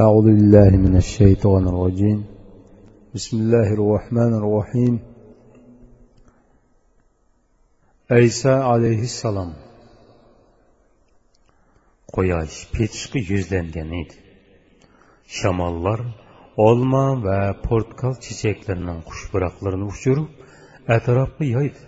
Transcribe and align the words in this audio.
أعوذ 0.00 0.24
بالله 0.24 0.70
من 0.86 0.96
الشيطان 0.96 1.64
الرجيم 1.68 2.18
بسم 3.14 3.36
الله 3.42 3.68
الرحمن 3.78 4.32
الرحيم 4.40 4.94
İsa 8.10 8.64
alayhissalom 8.64 9.50
quyosh 12.14 12.56
petishga 12.72 13.18
yuzlangan 13.18 13.90
edi 14.00 14.14
shamollar 15.38 16.00
olma 16.56 17.06
va 17.24 17.40
portkal 17.66 18.14
chechaklarining 18.24 19.00
xushburoqlarini 19.10 19.86
uchirib 19.94 20.28
atrofga 20.96 21.44
yoydi 21.56 21.80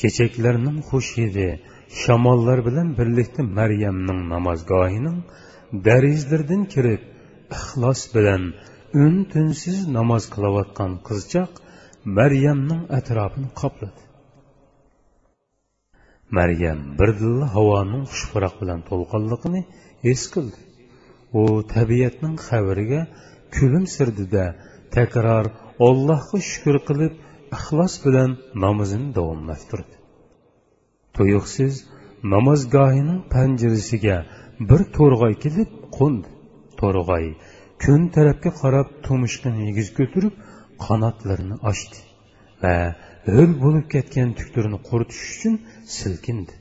chechaklarning 0.00 0.78
xush 0.90 1.10
hidi 1.20 1.48
shamollar 2.02 2.58
bilan 2.68 2.88
birlikda 2.98 3.42
maryamning 3.58 4.20
namozgohining 4.34 5.18
darizlardan 5.87 6.63
kirib 6.73 7.01
ixlos 7.57 8.01
bilan 8.15 8.43
un 9.03 9.13
tunsiz 9.31 9.79
namoz 9.97 10.23
qilayotgan 10.33 10.91
qizchaq 11.07 11.51
maryamning 12.17 12.83
atrofini 12.99 13.49
qopladi. 13.61 14.01
Maryam 16.37 16.79
birdilla 16.99 17.47
havoning 17.55 18.03
xushpuroq 18.11 18.55
bilan 18.61 18.79
to'lqinligini 18.89 19.61
his 20.05 20.21
qildi. 20.33 20.59
U 21.41 21.43
tabiatning 21.75 22.35
xabariga 22.47 23.01
kulimsirdida 23.55 24.45
takror 24.95 25.45
allohga 25.87 26.39
shukur 26.51 26.77
qilib 26.87 27.13
ixlos 27.57 27.93
bilan 28.05 28.31
namozini 28.63 29.09
davomlashtirdi. 29.17 29.95
Tuyuqsiz 31.15 31.73
namozgohining 32.33 33.21
panjirisiga 33.33 34.17
bir 34.59 34.81
to'rg'ay 34.97 35.33
kelib 35.43 35.69
qo'ndi 35.97 36.29
to'rg'ay 36.79 37.25
kun 37.83 38.01
tarafga 38.15 38.51
qarab 38.61 38.87
tumishqini 39.05 39.61
egiz 39.71 39.87
ko'tarib 39.97 40.33
qanotlarini 40.85 41.57
ochdi 41.71 41.99
va 42.63 42.75
ho'l 43.33 43.51
bo'lib 43.63 43.85
ketgan 43.95 44.29
tukturini 44.39 44.79
quritish 44.89 45.23
uchun 45.33 45.55
silkindi. 45.97 46.53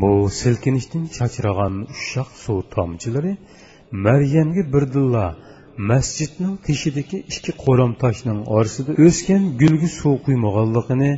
Bu 0.00 0.10
silkinishdan 0.40 1.04
chachragan 1.16 1.74
ushoq 1.94 2.30
suv 2.44 2.58
tomchilari 2.74 3.32
maryamga 4.06 4.62
birdilla 4.74 5.24
masjidning 5.90 6.54
teshidagi 6.66 7.18
ikki 7.32 7.52
qo'ram 7.64 7.92
toshning 8.02 8.40
orasida 8.56 8.92
o'sgan 9.06 9.42
gulga 9.62 9.88
suv 10.00 10.14
quymaganligini 10.26 11.12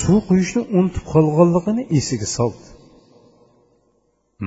suv 0.00 0.18
quyishni 0.28 0.62
unutib 0.78 1.04
qolganligini 1.12 1.82
esiga 1.98 2.28
soldi. 2.36 2.71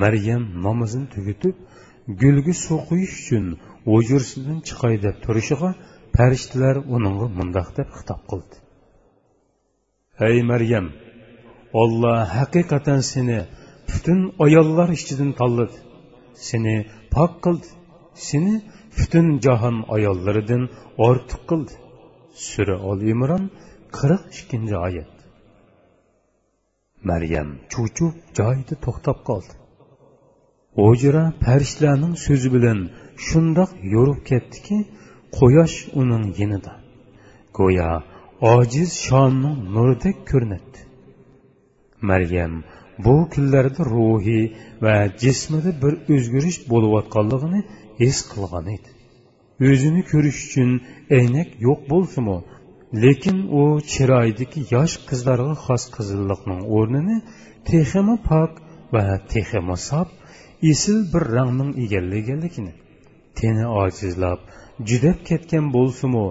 Maryam 0.04 0.44
namozini 0.66 1.08
tugatib 1.16 1.56
gulga 2.22 2.54
suv 2.66 2.80
quyish 2.90 3.16
uchun 3.22 3.46
o'jursidan 3.96 4.60
chiqay 4.68 4.96
deb 5.06 5.16
turishiga 5.26 5.70
farishtalar 6.16 6.76
uningga 6.96 7.28
mundoq 7.38 7.68
deb 7.78 7.88
xitob 7.98 8.22
qildi. 8.30 8.56
Ey 10.28 10.38
maryam 10.52 10.88
olloh 11.82 12.20
haqiqatan 12.38 13.00
seni 13.12 13.40
butun 13.90 14.20
ayollar 14.46 14.90
ichidan 14.98 15.32
tanladi. 15.40 15.78
Seni 16.48 16.76
pok 17.14 17.32
qildi. 17.46 17.70
Seni 18.28 18.54
butun 18.98 19.28
jahon 19.46 19.78
ayollaridan 19.96 20.64
ortiq 21.08 21.42
qildi. 21.50 21.74
Sura 22.48 22.78
ol 22.90 23.00
imron 23.14 23.44
qirq 23.98 24.24
ikkinchi 24.40 24.76
oyat. 24.88 25.14
Maryam 27.10 27.50
cho'chib 27.74 28.14
joyida 28.38 28.76
to'xtab 28.86 29.20
qoldi. 29.30 29.54
O'jira 30.84 31.24
farishtalarning 31.44 32.16
so'zi 32.26 32.50
bilan 32.56 32.80
shundoq 33.28 33.72
yo'rib 33.94 34.20
ketdiki 34.30 34.78
quyosh 35.38 35.78
uning 36.02 36.26
yinida. 36.40 36.74
Go'yo 37.58 37.92
ojiz 38.54 38.90
shomning 39.08 39.58
nuridek 39.76 40.18
ko'rinadi. 40.32 40.80
Maryam 42.10 42.54
bu 43.06 43.16
kunlarda 43.34 43.84
ruhiy 43.94 44.46
va 44.86 44.96
jismida 45.24 45.72
bir 45.84 45.94
o'zgarish 46.16 46.60
bo'layotganligini 46.72 47.62
his 48.02 48.18
qilgan 48.32 48.68
edi. 48.76 48.90
O'zini 49.70 50.02
ko'rish 50.12 50.40
uchun 50.48 50.72
aynak 51.18 51.50
yo'q 51.68 51.80
bo'lsimi 51.92 52.38
lekin 53.04 53.38
u 53.60 53.64
chiroydagi 53.92 54.60
yosh 54.74 54.96
qizlarga 55.10 55.56
xos 55.66 55.84
qizilliqning 55.96 56.62
o'rnini 56.78 57.18
teximi 57.70 58.16
pok 58.30 58.52
va 58.94 59.04
teximi 59.34 59.78
sof 59.90 60.10
esil 60.72 60.98
bir 61.14 61.24
rangning 61.36 61.72
egallaganligini 61.84 62.74
teni 63.40 63.66
ojizlab 63.82 64.40
judab 64.90 65.20
ketgan 65.30 65.66
bo'lsimu 65.76 66.26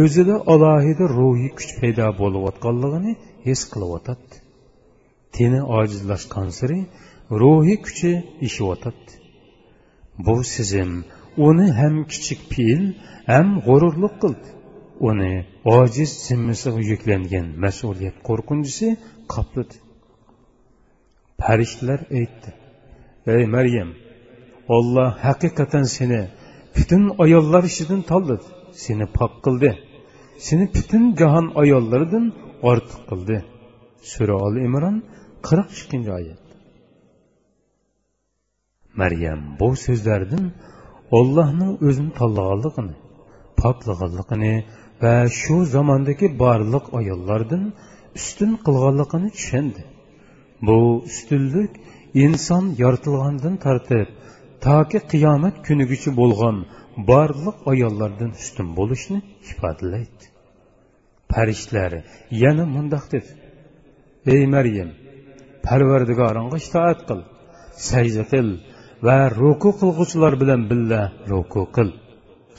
o'zida 0.00 0.36
alohida 0.54 1.04
ruhiy 1.18 1.50
kuch 1.58 1.72
paydo 1.80 2.06
bo'layotganligini 2.20 3.12
his 3.46 3.60
qilayotadi 3.72 4.36
teni 5.36 5.60
ojizlashgan 5.78 6.48
siri 6.58 6.78
ruhiy 7.42 7.78
kuchi 7.86 8.12
ishiyotadi 8.46 9.12
bu 10.26 10.36
sizim 10.54 10.90
uni 11.48 11.68
ham 11.80 11.94
kichik 12.12 12.40
pil 12.52 12.82
ham 13.32 13.46
g'ururlik 13.66 14.14
qildi. 14.22 14.48
Uni 15.08 15.34
ojiz 15.78 16.10
zimmasiga 16.26 16.80
yuklangan 16.92 17.46
mas'uliyat 17.64 18.16
qo'rqinchisi 18.28 18.88
qopladi 19.34 19.76
farishtalar 21.42 22.00
aytdi 22.18 22.50
ey 23.36 23.44
maryam 23.56 23.90
olloh 24.76 25.10
haqiqatan 25.26 25.84
seni 25.96 26.22
butun 26.76 27.02
ayollar 27.24 27.62
ichidan 27.70 28.00
tanladi. 28.10 28.46
Seni 28.84 29.06
pok 29.16 29.32
qildi. 29.44 29.70
Seni 30.46 30.64
butun 30.76 31.04
jahon 31.20 31.46
ayollaridan 31.62 32.26
ortiq 32.70 33.00
qildi. 33.10 33.36
Sura 34.12 34.36
ol 34.46 34.54
imron 34.66 34.96
qirq 35.46 35.68
ikkinchi 35.80 36.10
oyat. 36.18 36.42
Maryam 39.00 39.40
bu 39.60 39.68
so'zlardan 39.84 40.44
ollohning 41.18 41.72
o'zini 41.86 42.12
tanlaganligini 42.18 42.96
poklaganligini 43.60 44.54
va 45.02 45.14
shu 45.40 45.56
zamondagi 45.74 46.26
barliq 46.42 46.84
ayollardan 47.00 47.64
ustun 48.18 48.50
qilganligini 48.66 49.28
tushundi. 49.36 49.82
Bu 50.66 50.76
ustunlik 51.08 51.72
inson 52.24 52.64
yoritilgandan 52.82 53.54
tortib 53.64 54.08
toki 54.66 54.98
qiyomat 55.12 55.56
kunigacha 55.66 56.10
bo'lgan 56.20 56.56
barliq 57.10 57.58
ayollardan 57.72 58.30
ustun 58.42 58.68
bo'lishni 58.78 59.18
ifodalaydi 59.50 60.24
farishtalar 61.32 61.92
yana 62.42 62.64
mundoq 62.74 63.04
dedi 63.14 63.30
ey 64.34 64.42
maryam 64.54 64.90
parvardigoringga 65.66 66.58
itoat 66.66 67.00
qil 67.08 67.20
sajda 67.88 68.24
qil 68.32 68.48
va 69.06 69.18
ruku 69.40 69.70
qilg'uvchilar 69.80 70.34
bilan 70.42 70.62
billa 70.70 71.02
ruku 71.30 71.62
qil. 71.76 71.90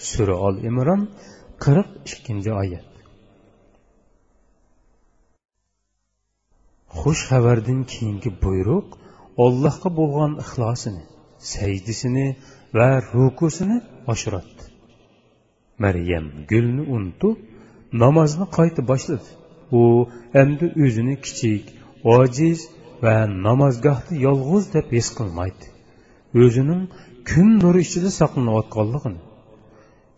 Sura 0.09 0.35
ol 0.47 0.56
imron 0.69 1.01
qirq 1.63 1.89
ikkinchi 2.13 2.51
oyat. 2.62 2.88
Xush 7.00 7.23
xabardan 7.29 7.79
keyingi 7.91 8.31
buyruq 8.44 8.88
ollohga 9.44 9.90
bo'lgan 10.00 10.34
ixlosini 10.44 11.03
sajdisini 11.53 12.28
va 12.78 12.90
rukusini 13.14 13.78
oshiradi. 14.14 14.64
Maryam 15.84 16.25
gulni 16.52 16.84
unutib 16.96 17.38
namozni 18.03 18.46
qayta 18.58 18.81
boshladi. 18.92 19.30
U 19.80 19.81
endi 20.42 20.66
o'zini 20.86 21.16
kichik 21.25 21.64
ojiz 22.18 22.59
va 23.03 23.16
namozgohda 23.47 24.14
yolg'iz 24.28 24.66
deb 24.75 24.88
his 24.97 25.08
qilmaydi. 25.18 25.66
O'zining 26.44 26.83
kun 27.30 27.50
nuri 27.63 27.80
ichida 27.88 28.10
saqlanayotganligini 28.22 29.22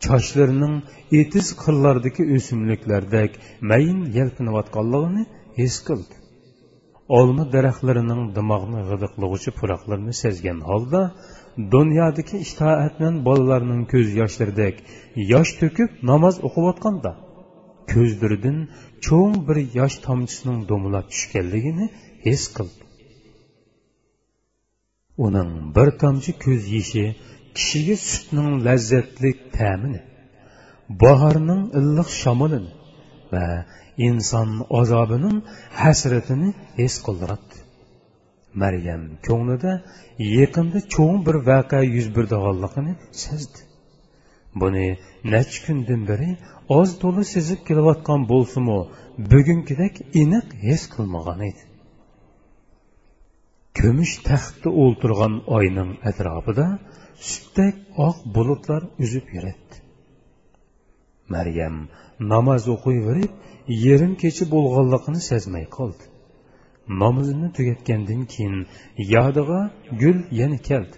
chochlarining 0.06 0.76
etiz 1.22 1.48
qirlardagi 1.64 2.24
o'simliklardek 2.36 3.32
mayin 3.70 4.00
yalpinayotganligini 4.18 5.24
his 5.60 5.76
qildi. 5.88 6.16
Olma 7.10 7.44
daraxtlarining 7.54 8.22
dimog'ni 8.38 8.82
g'idiqlovchi 8.90 9.52
puroqlarini 9.60 10.14
sezgan 10.24 10.60
holda 10.70 11.02
dunyodagi 11.76 12.36
ishtoatman 12.46 13.16
bolalarning 13.28 13.84
ko'z 13.94 14.08
yoshlaridek 14.22 14.76
yosh 15.34 15.52
to'kib 15.62 15.90
namoz 16.12 16.36
o'qiyotganda 16.48 17.12
ko'zlaridan 17.94 18.58
cho'ng 19.06 19.36
bir 19.48 19.58
yosh 19.80 19.96
tomchisining 20.08 20.60
do'milab 20.70 21.06
tushganligini 21.14 21.86
his 22.26 22.44
qildi. 22.56 22.82
Uning 25.26 25.52
bir 25.76 25.90
tomchi 26.04 26.32
ko'z 26.46 26.64
yeshi 26.78 27.06
kishiga 27.58 27.96
sutning 28.10 28.50
lazzatli 28.68 29.32
ta'mini 29.58 30.02
bahorning 31.04 31.64
illiq 31.80 32.10
shamolini 32.22 32.72
va 33.34 33.46
inson 33.98 34.50
azobining 34.80 35.38
hasratini 35.82 36.50
his 36.80 36.96
qildiradi. 37.06 37.56
Maryam 38.62 39.04
ko'nglida 39.28 39.74
yaqinda 40.40 40.80
cho'ng 40.94 41.20
bir 41.28 41.36
voqea 41.50 41.84
yuz 41.96 42.08
berdianligini 42.16 42.94
sezdi. 43.24 43.60
Buni 44.62 44.88
necha 45.34 45.60
kundan 45.66 46.02
beri 46.12 46.30
oz 46.80 46.90
to'la 47.02 47.24
sezib 47.34 47.60
kelayotgan 47.68 48.22
bo'lsimi 48.32 48.78
bugungidek 49.32 49.96
aniq 50.22 50.48
his 50.66 50.82
qilmagan 50.94 51.40
edi. 51.50 51.64
Kumush 53.78 54.16
taxtda 54.28 54.70
o'ltirgan 54.84 55.34
oyning 55.58 55.92
atrofida 56.10 56.68
sutdek 57.32 57.76
oq 58.08 58.18
bulutlar 58.36 58.82
uzib 59.04 59.26
yuradi. 59.36 59.73
Maryam 61.36 61.76
namoz 62.34 62.64
o'qiyverib 62.76 63.32
yerim 63.86 64.14
kecha 64.24 64.46
bo'lganligini 64.54 65.22
sezmay 65.30 65.66
qoldi. 65.78 66.04
Namozini 67.02 67.50
tugatgandan 67.58 68.22
keyin 68.34 68.58
yodiga 69.14 69.62
gul 70.02 70.18
yana 70.40 70.60
keldi. 70.70 70.98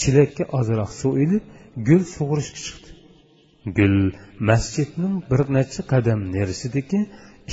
Chilakka 0.00 0.44
ozroq 0.58 0.90
suv 1.00 1.14
ilib 1.24 1.44
gul 1.88 2.02
sug'urishga 2.14 2.60
chiqdi. 2.66 2.88
Gul 3.78 3.96
masjidning 4.50 5.14
bir 5.30 5.40
necha 5.56 5.82
qadam 5.92 6.20
nerisidagi 6.36 7.00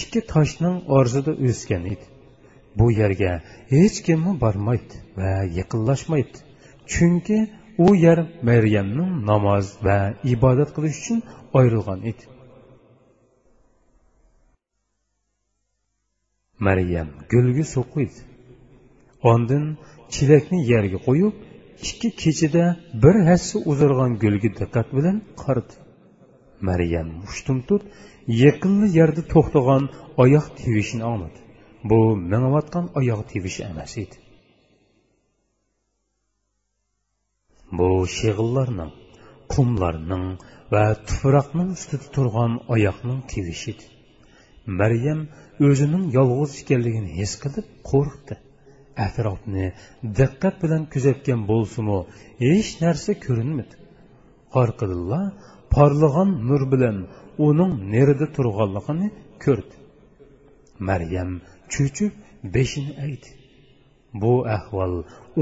ikki 0.02 0.22
toshning 0.34 0.78
orzida 0.98 1.32
o'sgan 1.48 1.84
edi. 1.94 2.06
Bu 2.78 2.86
yerga 3.02 3.32
hech 3.76 3.98
kim 4.06 4.22
bormaydi 4.44 4.96
va 5.18 5.32
yaqinlashmaydi. 5.60 6.38
Chunki 6.94 7.38
u 7.78 7.96
yer 8.06 8.20
maryamning 8.50 9.12
namoz 9.30 9.66
va 9.86 9.98
ibodat 10.34 10.70
qilish 10.76 10.98
uchun 11.02 11.20
ayrilgan 11.60 12.00
edi. 12.12 12.24
Maryam 16.68 17.10
gulga 17.32 17.64
so'qiydi 17.76 18.20
ondin 19.32 19.66
chilakni 20.14 20.60
yerga 20.72 21.00
qo'yib 21.08 21.34
ikki 21.90 22.10
kechada 22.22 22.64
bir 23.04 23.16
hassa 23.30 23.58
uzirgan 23.72 24.12
gulga 24.24 24.50
diqqat 24.60 24.88
bilan 24.98 25.18
qaradi. 25.42 25.74
Maryam 26.70 27.08
mushtumtut 27.24 27.84
yaqinli 28.44 28.88
yerda 29.00 29.22
to'xtagan 29.34 29.84
oyoq 30.24 30.46
tevishini 30.60 31.04
angladi 31.12 31.40
bu 31.90 32.00
minayotgan 32.32 32.86
oyoq 33.00 33.22
tevish 33.32 33.60
emas 33.72 33.94
edi. 34.04 34.16
Bu 37.78 37.90
shig'illarning 38.18 38.92
qumlarning 39.54 40.26
va 40.74 40.84
tuproqning 41.08 41.70
ustida 41.78 42.08
turgan 42.16 42.54
oyoqning 42.76 43.20
tevishi 43.34 43.68
edi 43.74 43.86
maryam 44.82 45.22
o'zining 45.68 46.06
yolg'iz 46.18 46.52
ekanligini 46.64 47.12
his 47.20 47.34
qilib 47.44 47.68
qo'rqdi 47.92 48.36
atrofni 49.08 49.66
diqqat 50.20 50.56
bilan 50.64 50.84
kuzatgan 50.94 51.42
bo'lsimi 51.52 51.98
hech 52.46 52.70
narsa 52.84 53.12
ko'rinmadi 53.26 53.76
orqadilla 54.62 55.22
porlagan 55.76 56.30
nur 56.50 56.62
bilan 56.74 56.98
uning 57.48 57.72
nerida 57.94 58.28
turganligini 58.36 59.08
ko'rdi 59.46 59.76
maryam 60.90 61.32
cho'chib 61.74 62.14
beshini 62.56 62.94
aydi 63.06 63.30
bu 64.22 64.34
ahvol 64.58 64.94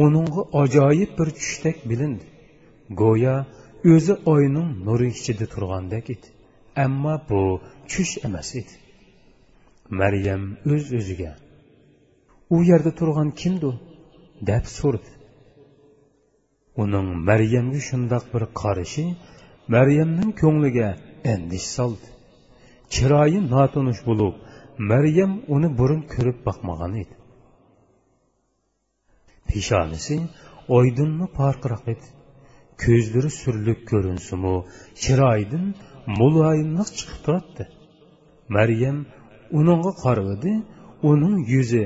uningga 0.04 0.42
ajoyib 0.62 1.12
bir 1.20 1.30
tushdek 1.40 1.78
bilindi. 1.90 2.26
Go'yo 3.02 3.36
o'zi 3.94 4.14
oyning 4.34 4.70
nuri 4.88 5.08
ichida 5.16 5.46
turgandek 5.54 6.06
edi. 6.16 6.28
Ammo 6.86 7.16
bu 7.30 7.42
tush 7.92 8.14
emas 8.28 8.50
edi. 8.62 8.74
Maryam 10.00 10.44
o'z 10.66 10.84
öz 10.84 10.94
o'ziga 11.00 11.32
u 12.56 12.64
yerda 12.70 12.92
turgan 13.00 13.30
kimdi 13.42 13.70
deb 14.50 14.66
so'radi. 14.78 15.12
Uning 16.84 17.08
maryamga 17.30 17.80
shundoq 17.90 18.24
bir 18.34 18.44
qarashi 18.62 19.06
maryamning 19.76 20.32
ko'ngliga 20.42 20.90
andish 21.34 21.68
soldi. 21.78 22.08
Chiroyi 22.94 23.40
notanish 23.54 24.02
bo'lib 24.10 24.34
maryam 24.92 25.32
uni 25.56 25.70
burun 25.80 26.02
ko'rib 26.14 26.38
boqmagan 26.48 26.94
edi. 27.04 27.14
Peshonasi 29.54 30.16
oydinmi 30.78 31.28
porqiroq 31.40 31.84
edi. 31.94 32.08
Ko'zlari 32.84 33.30
surlik 33.42 33.80
ko'rinsimu 33.92 34.56
chiroyidan 35.04 35.66
muloyimliq 36.20 36.90
chiqib 36.98 37.20
turadi 37.26 37.66
maryam 38.58 38.98
uningga 39.60 39.92
qaradi 40.04 40.54
uning 41.12 41.36
yuzi 41.54 41.86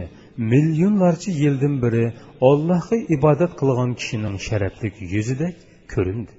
millionlarcha 0.51 1.31
yildan 1.41 1.75
beri 1.83 2.05
ollohga 2.49 2.97
ibodat 3.15 3.51
qilgan 3.59 3.91
kishining 3.99 4.35
sharafli 4.47 4.87
yuzidek 5.15 5.55
ko'rindi. 5.93 6.33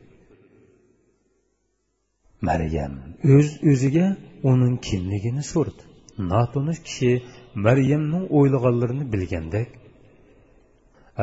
Maryam 2.49 2.93
o'z 3.35 3.35
öz 3.39 3.49
o'ziga 3.73 4.07
uning 4.51 4.75
kimligini 4.89 5.43
so'rdi 5.53 5.83
notanish 6.33 6.81
kishi 6.87 7.11
maryamning 7.67 8.25
o'ylaganlarini 8.39 9.05
bilgandek 9.15 9.69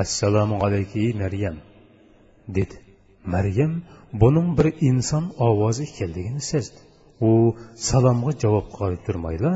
assalomu 0.01 0.55
alaykum 0.65 1.17
maryam 1.21 1.57
dedi. 2.57 2.75
Maryam 3.33 3.73
buning 4.21 4.49
bir 4.57 4.67
inson 4.89 5.25
ovozi 5.47 5.83
ekanligini 5.89 6.41
sezdi. 6.51 6.79
U 7.29 7.31
salomga 7.89 8.31
javob 8.43 8.67
qaytirmayla 8.79 9.53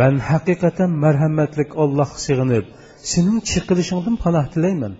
man 0.00 0.14
haqiqatan 0.30 0.90
marhamatlik 1.04 1.70
ollohga 1.82 2.18
sig'inib 2.26 2.66
sening 3.12 3.38
chiqilishingdan 3.50 4.16
panoh 4.24 4.46
tilayman. 4.54 4.94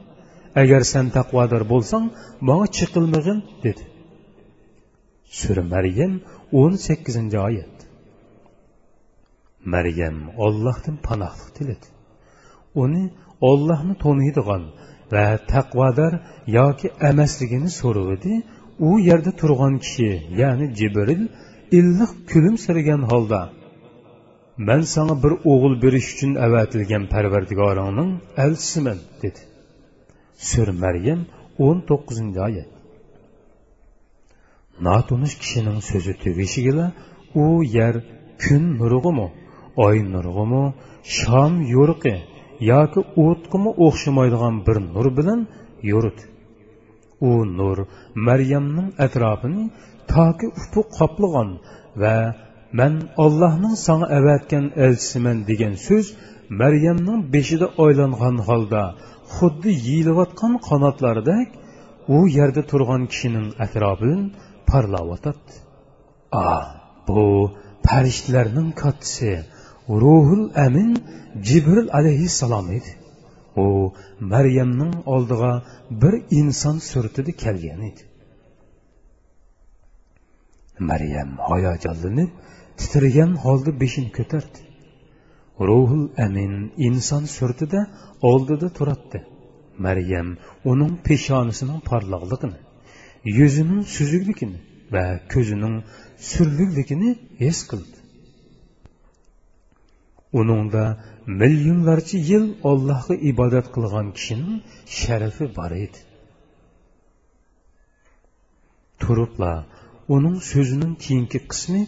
Agar 0.62 0.82
sen 0.92 1.06
taqvodor 1.16 1.62
bo'lsang 1.72 2.04
manga 2.48 2.68
chiqilmag'in 2.78 3.38
dedi. 3.64 3.84
Sura 5.38 5.62
maryam 5.74 6.12
o'n 6.60 6.72
sakkizinchi 6.86 7.38
oyat. 7.48 7.74
Maryam 9.74 10.16
ollohdan 10.44 10.96
panohlik 11.06 11.50
tiladi. 11.56 11.86
Uni 12.82 13.02
ollohni 13.50 13.94
to'niydigan 14.04 14.62
va 15.12 15.26
taqvodor 15.52 16.12
yoki 16.58 16.88
emasligini 17.10 17.70
so'ravdi 17.80 18.32
u 18.88 18.90
yerda 19.08 19.32
turgan 19.40 19.74
kishi 19.84 20.10
ya'ni 20.40 20.66
jibril 20.78 21.22
illiq 21.78 22.12
kulimsiragan 22.30 23.02
holda 23.10 23.40
man 24.68 24.80
sanga 24.94 25.14
bir 25.24 25.32
o'g'il 25.52 25.74
berish 25.84 26.08
uchun 26.14 26.32
avatilgan 26.46 27.04
parvardigoringning 27.14 28.10
elchisiman 28.44 28.98
dedi. 29.22 29.40
Sur 30.50 30.68
maryam 30.82 31.20
o'n 31.66 31.78
to'qqizinchi 31.88 32.40
oyat. 32.48 32.68
Notanish 34.86 35.34
kishining 35.42 35.78
so'zi 35.90 36.12
tugishigila 36.22 36.86
u 37.44 37.46
yer 37.76 37.94
kun 38.42 38.62
nurg'imi 38.80 39.28
oy 39.86 39.96
nurg'imi 40.14 40.64
shom 41.18 41.52
yo'riqi 41.74 42.14
yoki 42.72 43.00
o'tqimi 43.24 43.70
o'xshamaydigan 43.86 44.54
bir 44.66 44.76
nur 44.94 45.06
bilan 45.18 45.40
yo'rit 45.90 46.18
u 47.30 47.32
nur 47.58 47.78
maryamning 48.28 48.88
atrofini 49.06 49.64
toki 50.12 50.46
ufuq 50.58 50.88
qoplagan 50.98 51.50
va 52.02 52.16
man 52.78 52.94
ollohning 53.24 53.76
sanga 53.86 54.06
avatgan 54.18 54.64
elchisiman 54.84 55.38
degan 55.50 55.74
so'z 55.86 56.06
maryamning 56.60 57.20
beshida 57.34 57.66
oylangan 57.84 58.36
holda 58.48 58.82
xuddi 59.36 59.70
yeyilayotgan 59.86 60.52
qanotlaridek 60.68 61.48
u 62.16 62.18
yerda 62.38 62.62
turgan 62.70 63.02
kishining 63.12 63.48
atrofin 63.64 64.20
parlayotadi 64.70 65.52
a 66.42 66.44
ah, 66.54 66.64
bu 67.08 67.24
farishtalarning 67.86 68.70
kattasi 68.82 69.32
ruhul 69.88 70.44
amin 70.66 70.90
jibril 71.42 71.88
alayhissalom 71.98 72.72
edi. 72.72 72.90
U 73.56 73.92
maryamning 74.20 74.94
oldiga 75.06 75.52
bir 75.90 76.14
inson 76.30 76.78
suratida 76.78 77.32
kelgan 77.32 77.82
edi. 77.90 78.02
Maryam 80.78 81.30
hayajonlanib 81.48 82.30
titragan 82.78 83.32
holda 83.44 83.80
beshini 83.80 84.10
ko'tardi. 84.18 84.60
Ruhul 85.68 86.04
amin 86.26 86.72
inson 86.88 87.24
surtida 87.36 87.80
oldida 88.22 88.68
turadi 88.78 89.20
maryam 89.78 90.28
uning 90.70 90.92
peshonasining 91.06 91.80
porloqligini 91.90 92.58
yuzining 93.38 93.82
suzukligini 93.96 94.58
va 94.94 95.04
ko'zining 95.32 95.76
surlikligini 96.30 97.10
his 97.42 97.58
qildi. 97.70 98.03
Uningda 100.40 100.84
millionlarcha 101.40 102.18
yil 102.30 102.46
ollohga 102.70 103.14
ibodat 103.30 103.66
qilgan 103.74 104.06
kishining 104.16 104.56
sharafi 104.98 105.46
bor 105.58 105.72
edi. 105.84 106.00
Turibla 109.00 109.52
uning 110.16 110.36
so'zining 110.50 110.94
keyingi 111.04 111.40
qismi 111.50 111.82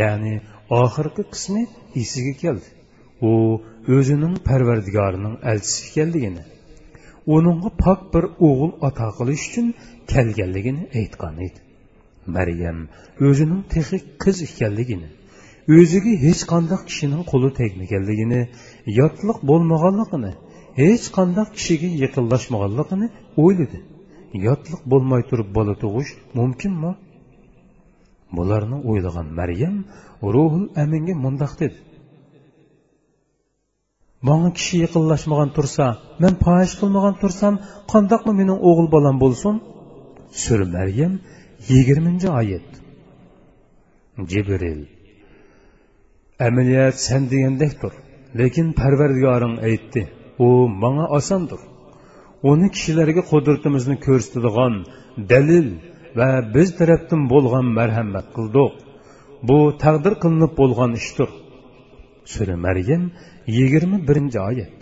ya'ni 0.00 0.34
oxirgi 0.82 1.24
qismi 1.34 1.62
esiga 2.02 2.34
keldi. 2.42 2.68
U 3.30 3.32
o'zining 3.96 4.34
parvardigorining 4.48 5.34
elchisi 5.50 5.80
ekanligini 5.88 6.44
uningga 7.36 7.70
pok 7.84 8.00
bir 8.12 8.24
o'g'il 8.48 8.72
ato 8.88 9.08
qilish 9.18 9.44
uchun 9.48 9.66
kelganligini 10.12 10.84
aytgan 11.00 11.36
edi. 11.46 11.60
Maryam 12.36 12.78
o'zining 13.28 13.62
texi 13.74 13.98
qiz 14.22 14.36
ekanligini 14.48 15.08
o'ziga 15.76 16.12
hech 16.24 16.42
qanday 16.52 16.80
kishining 16.88 17.22
qo'li 17.30 17.50
tegmaganligini 17.60 18.40
yotliq 18.98 19.38
bo'lmaganligini 19.50 20.32
hech 20.80 21.06
qanday 21.16 21.46
kishiga 21.56 21.88
yaqinlashmaganligini 22.04 23.06
o'yladi 23.42 23.78
yotliq 24.46 24.82
bo'lmay 24.92 25.22
turib 25.30 25.48
bola 25.58 25.74
tug'ish 25.82 26.10
mumkinmi 26.38 26.92
bularni 28.36 28.78
o'ylagan 28.90 29.28
maryam 29.40 29.76
ruhul 30.34 30.64
aminga 30.82 31.14
mundoq 31.24 31.52
dedi. 31.62 31.78
Manga 34.28 34.50
kishi 34.58 34.76
yaqinlashmagan 34.84 35.50
tursa 35.56 35.84
men 36.22 36.34
fohish 36.44 36.74
qilmagan 36.80 37.14
tursam 37.22 37.54
qandoqmi 37.92 38.32
mening 38.40 38.58
o'g'il 38.68 38.88
bolam 38.94 39.16
bo'lsin 39.24 39.54
sura 40.42 40.66
maryam 40.76 41.12
yigirmanchi 41.70 42.28
oyat 42.40 42.68
jibril 44.30 44.80
amaliyat 46.46 46.96
sen 47.06 47.22
degandekdir 47.32 47.92
lekin 48.40 48.66
parvardigoring 48.80 49.56
aytdi 49.68 50.02
u 50.46 50.48
manga 50.82 51.06
osondir 51.18 51.60
uni 52.50 52.68
kishilarga 52.74 53.22
qudratimizni 53.32 53.96
ko'rsatadigan 54.06 54.74
dalil 55.32 55.68
va 56.18 56.28
biz 56.54 56.68
tarafdan 56.80 57.22
bo'lgan 57.32 57.66
marhamat 57.78 58.26
qildik. 58.36 58.74
Bu 59.48 59.58
taqdir 59.84 60.14
qilinib 60.22 60.52
bo'lgan 60.60 60.92
ishdir. 61.00 61.30
Sura 62.32 62.56
maryam 62.66 63.04
yigirma 63.56 63.98
birinchi 64.08 64.38
oyat. 64.50 64.76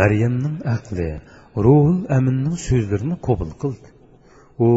Maryamning 0.00 0.56
aqli 0.76 1.10
ruhul 1.64 1.98
aminning 2.16 2.56
so'zlarini 2.68 3.16
qabul 3.26 3.50
qildi. 3.62 3.88
U 4.66 4.68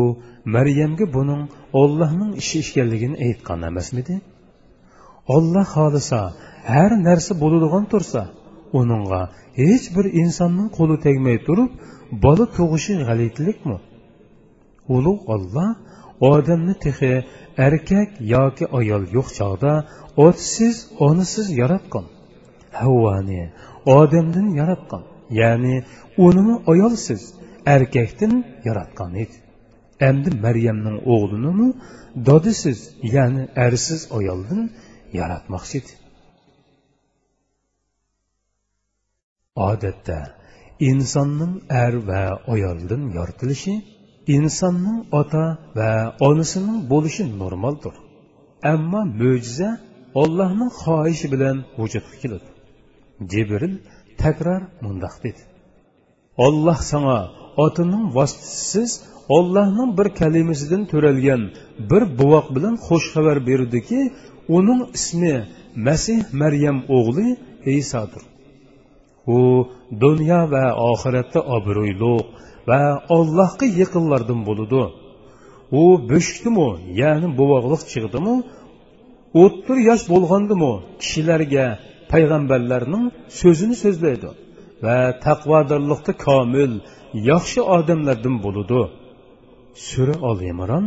maryamga 0.55 1.05
buning 1.15 1.43
ollohning 1.81 2.31
ishi 2.41 2.57
ekanligini 2.63 3.15
aytgan 3.27 3.59
emasmidi? 3.69 4.15
Olloh 5.35 5.65
xohlasa 5.75 6.21
har 6.73 6.91
narsa 7.07 7.33
bo'ladigan 7.41 7.85
tursa 7.91 8.21
uningga 8.79 9.21
hech 9.61 9.85
bir 9.95 10.05
insonning 10.21 10.69
qo'li 10.77 10.95
tegmay 11.05 11.37
turib 11.47 11.71
bola 12.25 12.45
tug'ishi 12.57 12.93
g'alitilikmi 13.07 13.77
ulug' 14.95 15.23
olloh 15.35 15.69
odamni 16.31 16.75
tehi 16.85 17.13
erkak 17.67 18.09
yoki 18.35 18.65
ayol 18.79 19.03
yo'q 19.15 19.27
chog'da 19.37 19.73
otasiz 20.25 20.75
onasiz 21.07 21.47
yaratgan. 21.61 22.05
Havvani 22.81 23.43
odamdan 23.97 24.47
yaratgan 24.59 25.03
ya'ni 25.41 25.75
unimi 26.27 26.55
ayolsiz 26.71 27.21
erkakdan 27.75 28.33
yaratgan 28.67 29.11
edi. 29.23 29.35
Endi 30.09 30.29
maryamning 30.45 30.97
o'g'linimi 31.13 31.69
dodisiz 32.27 32.79
ya'ni 33.15 33.43
arsiz 33.65 34.01
ayoldan 34.17 34.61
yaratmoqchi 35.19 35.75
edi 35.81 35.93
odatda 39.69 40.19
insonning 40.89 41.53
er 41.83 41.93
va 42.09 42.23
ayoldan 42.53 43.01
yoritilishi 43.17 43.73
insonning 44.37 44.99
ota 45.19 45.45
va 45.77 45.91
onasining 46.27 46.79
bo'lishi 46.91 47.23
normaldir. 47.41 47.95
Ammo 48.73 49.01
mo'jiza 49.21 49.69
ollohning 50.21 50.71
xohishi 50.81 51.27
bilan 51.33 51.57
vujudga 51.79 52.15
keladi. 52.21 52.49
Jibril 53.31 53.73
takror 54.21 54.61
mundoq 54.83 55.15
dedi. 55.25 55.41
Olloh 56.45 56.79
sanga 56.91 57.19
otining 57.65 58.05
vositasiz 58.17 58.91
ollohning 59.37 59.89
bir 59.97 60.07
kalimasidan 60.19 60.83
to'ralgan 60.91 61.41
bir 61.91 62.03
buvoq 62.19 62.47
bilan 62.55 62.75
xush 62.85 63.05
xabar 63.13 63.37
berdiki 63.49 63.99
uning 64.57 64.81
ismi 64.97 65.35
masih 65.87 66.21
maryam 66.41 66.77
o'g'li 66.97 67.27
isodir 67.79 68.23
u 69.37 69.39
dunyo 70.03 70.41
va 70.53 70.65
oxiratda 70.91 71.39
obro'yliq 71.55 72.25
va 72.69 72.81
ollohga 73.17 73.67
yaqinlardan 73.81 74.39
bo'ludi 74.47 74.83
u 75.81 75.83
bo'shikdimi 76.11 76.69
ya'ni 77.01 77.27
buvoqliq 77.39 77.81
chiqdimi 77.91 78.35
o'ttir 79.43 79.77
yosh 79.89 80.03
bo'lgandimi 80.13 80.73
kishilarga 81.01 81.65
payg'ambarlarning 82.11 83.05
so'zini 83.39 83.75
so'zlaydi 83.83 84.29
va 84.85 84.97
taqvodorlikda 85.25 86.13
komil 86.27 86.71
yaxshi 87.31 87.61
odamlardan 87.77 88.35
bo'ludi 88.45 88.81
sura 89.87 90.15
ol 90.29 90.37
imron 90.51 90.85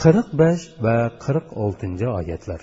qirq 0.00 0.28
besh 0.40 0.64
va 0.84 0.96
qirq 1.24 1.46
oltinchi 1.64 2.06
oyatlar 2.20 2.60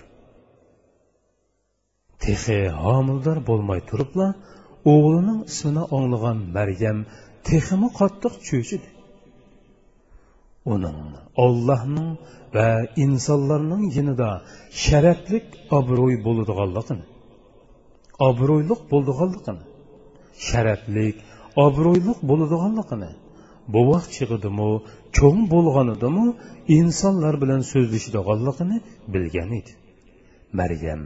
texi 2.24 2.58
homildor 2.84 3.38
bo'lmay 3.50 3.80
turibla 3.90 4.28
o'g'lining 4.94 5.40
ismini 5.52 5.84
anglagan 5.98 6.38
maryam 6.58 6.98
teximi 7.48 7.90
qattiq 8.00 8.34
cho'chidi 8.48 8.90
uning 10.74 11.00
ollohning 11.46 12.10
va 12.56 12.68
insonlarning 13.06 13.84
yinida 13.98 14.30
sharaflik 14.84 15.46
obro'y 15.80 16.16
bo'ladiganligini 16.26 17.06
obro'yliq 18.30 18.82
bo'ldiganligini 18.92 19.64
sharaflik 20.48 21.16
obro'yliq 21.66 22.20
bo'ladiganligini 22.30 23.12
bu 23.74 23.82
vaqt 23.92 24.10
chig'idimu 24.18 24.70
cho'ng 25.18 25.42
bo'lganidimu 25.54 26.26
insonlar 26.78 27.34
bilan 27.44 27.62
so'zlashadiganligini 27.72 28.78
bilgan 29.14 29.52
edi. 29.60 29.72
Maryam 30.60 31.02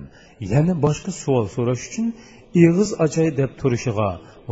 yana 0.54 0.74
boshqa 0.86 1.12
savol 1.22 1.46
so'rash 1.56 1.84
uchun 1.90 2.08
ig'iz 2.64 2.90
ochay 3.06 3.30
deb 3.40 3.52
turishiga 3.62 4.10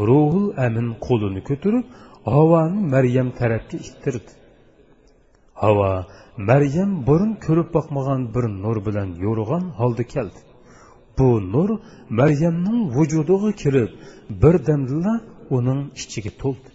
ruhul 0.08 0.48
amin 0.66 0.88
qo'lini 1.06 1.42
ko'tarib 1.50 1.86
havoni 2.34 2.80
maryam 2.94 3.28
tarafga 3.40 3.78
ittirdi. 3.90 4.32
Havo 5.64 5.92
maryam 6.50 6.92
burun 7.08 7.32
ko'rib 7.46 7.70
boqmagan 7.76 8.22
bir 8.36 8.46
nur 8.64 8.78
bilan 8.88 9.10
yo'rg'an 9.26 9.66
holda 9.80 10.04
keldi. 10.14 10.40
Bu 11.18 11.30
nur 11.54 11.70
maryamning 12.20 12.80
vujudiga 12.96 13.52
kirib 13.62 13.92
birdamdilla 14.44 15.14
uning 15.58 15.82
ichiga 16.02 16.32
to'ldi. 16.42 16.70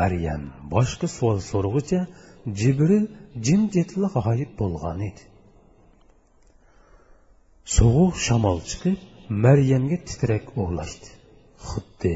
Maryam 0.00 0.42
boshqa 0.74 1.06
savol 1.16 1.38
so'rg'icha 1.52 2.00
jibril 2.60 3.06
jimjitli 3.46 4.08
g'oyib 4.16 4.50
bo'lgan 4.60 5.00
edi. 5.08 5.22
Sovuq 7.76 8.14
shamol 8.26 8.58
chiqib 8.70 8.98
maryamga 9.44 9.98
titrak 10.08 10.44
o'g'lashdi 10.62 11.08
xuddi 11.68 12.14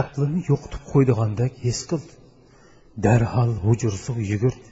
aqlini 0.00 0.40
yo'qotib 0.50 0.82
qo'ydigandek 0.92 1.52
his 1.66 1.80
qildi. 1.90 2.14
Darhol 3.04 3.52
hujursiga 3.64 4.22
yugurdi. 4.32 4.68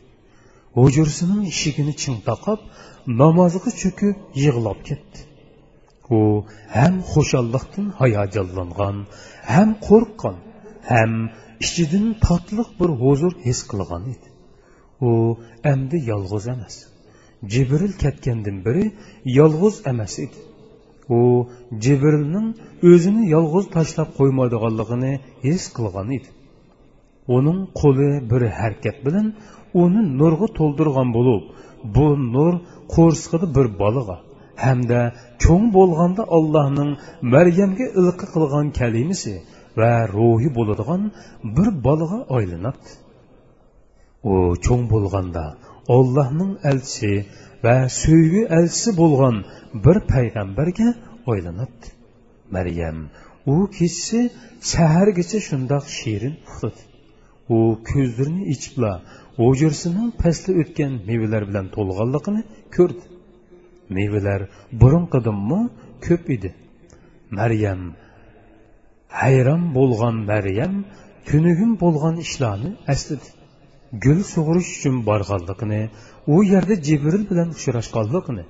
Hujursining 0.78 1.42
eshigini 1.52 1.94
ching 2.02 2.18
taqab 2.30 2.60
namoziga 3.22 3.70
cho'kib 3.82 4.16
yig'lab 4.44 4.80
ketdi. 4.88 5.18
U 6.16 6.18
ham 6.76 6.94
xushalliqdan 7.12 7.86
hayajonlangan 8.00 8.96
ham 9.52 9.70
qo'rqqan 9.86 10.36
ham 10.90 11.12
ichidan 11.66 12.06
totliq 12.26 12.68
bir 12.80 12.90
huzur 13.02 13.32
his 13.46 13.60
qilgan 13.70 14.04
edi. 14.14 14.29
U 15.08 15.10
endi 15.72 15.96
yolg'iz 16.10 16.44
emas. 16.54 16.74
Jibril 17.52 17.92
ketgandan 18.02 18.58
beri 18.66 18.84
yolg'iz 19.38 19.76
emas 19.92 20.14
edi. 20.24 20.38
U 21.18 21.20
jibrilning 21.84 22.48
o'zini 22.90 23.22
yolg'iz 23.34 23.66
tashlab 23.76 24.10
qo'ymaydiganligini 24.18 25.12
his 25.46 25.62
qilgan 25.76 26.08
edi. 26.18 26.28
Uning 27.36 27.60
qo'li 27.80 28.10
bir 28.30 28.42
harakat 28.58 28.96
bilan 29.06 29.26
uni 29.82 30.02
nurga 30.20 30.48
to'ldirgan 30.58 31.08
bo'lib 31.16 31.42
bu 31.96 32.06
nur 32.34 32.54
qo'rsqidi 32.94 33.46
bir 33.56 33.66
bolaga 33.82 34.16
hamda 34.64 35.00
cho'ng 35.42 35.66
bo'lganda 35.76 36.22
allohning 36.36 36.90
maryamga 37.34 37.86
ilqi 38.00 38.26
qilgan 38.34 38.66
kalimasi 38.80 39.34
va 39.80 39.92
ruhi 40.16 40.48
bo'ladigan 40.58 41.02
bir 41.56 41.68
bolaga 41.86 42.18
aylanadi 42.36 42.88
u 44.32 44.34
cho'ng 44.64 44.84
bo'lganda 44.92 45.44
ollohning 45.96 46.52
elchisi 46.70 47.12
va 47.64 47.76
so'ygi 48.02 48.42
elchisi 48.58 48.90
bo'lgan 49.00 49.36
bir 49.84 49.96
payg'ambarga 50.12 50.88
aylanadi 51.32 51.86
maryam 52.56 52.98
u 53.52 53.56
kechasi 53.76 54.20
sahargacha 54.72 55.38
shundoq 55.48 55.84
shirin 55.98 56.34
uxladi 56.48 56.82
u 57.56 57.58
ko'zlarini 57.90 58.42
ichibla 58.54 58.92
o'jirsining 59.46 60.08
pastda 60.22 60.52
o'tgan 60.62 60.92
mevalar 61.10 61.42
bilan 61.48 61.66
to'lg'anligini 61.76 62.42
ko'rdi. 62.76 63.04
Mevalar 63.96 64.40
burunqidimmi 64.80 65.60
ko'p 66.06 66.24
edi. 66.36 66.50
Maryam 67.38 67.80
hayron 69.20 69.62
bo'lgan 69.76 70.16
maryam 70.32 70.74
tunugim 71.28 71.72
bo'lgan 71.82 72.16
ishlarni 72.26 72.70
esladi. 72.94 73.28
Gul 74.04 74.20
sug'urish 74.32 74.70
uchun 74.76 74.96
borganligini 75.08 75.82
u 76.34 76.36
yerda 76.52 76.74
jibril 76.86 77.24
bilan 77.30 77.48
uchrashganligini 77.56 78.44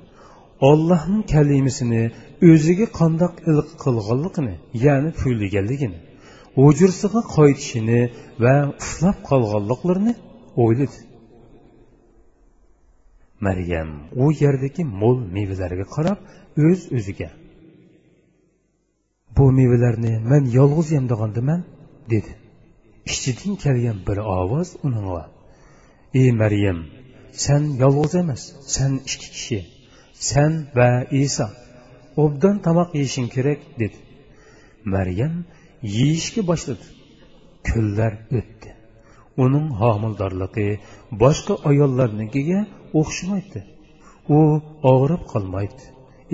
ollohning 0.70 1.22
kalimisini 1.34 2.02
o'ziga 2.50 2.86
qandoq 3.00 3.34
iliq 3.50 3.70
qilganligini 3.84 4.54
ya'ni 4.86 5.10
kuylaganligini 5.20 5.98
o'jirsiga 6.64 7.20
qaytishini 7.36 8.00
va 8.44 8.54
uxlab 8.82 9.16
qolganliklarini 9.30 10.12
o'yladi. 10.62 10.98
Maryam 13.46 13.90
u 14.22 14.24
yerdagi 14.42 14.82
mo'l 15.00 15.18
mevalarga 15.36 15.86
qarab 15.94 16.18
o'z 16.66 16.80
o'ziga 16.98 17.30
bu 19.36 19.44
mevalarni 19.60 20.12
man 20.30 20.44
yolg'iz 20.58 20.88
yemdigandiman 20.96 21.60
dedi. 22.12 22.32
Ichidan 23.14 23.54
kelgan 23.64 23.98
bir 24.08 24.18
ovoz 24.38 24.68
uningga 24.86 25.24
ey 26.20 26.28
maryam 26.42 26.80
sen 27.44 27.62
yolg'iz 27.82 28.14
emas 28.22 28.42
sen 28.74 28.92
ikki 29.12 29.28
kishi 29.34 29.60
sen 30.28 30.52
va 30.76 30.90
iso 31.24 31.48
obdan 32.24 32.56
tomoq 32.66 32.90
yeyishing 32.98 33.28
kerak 33.36 33.60
dedi. 33.80 33.98
Maryam 34.94 35.34
yeyishga 35.96 36.42
boshladi. 36.50 36.86
Kunlar 37.66 38.12
o'tdi. 38.38 38.68
Uning 39.44 39.66
homildorligi 39.80 40.68
boshqa 41.22 41.54
ayollarnikiga 41.70 42.60
o'xshamaydi. 43.00 43.60
U 44.36 44.40
og'rib 44.92 45.22
qolmaydi 45.32 45.84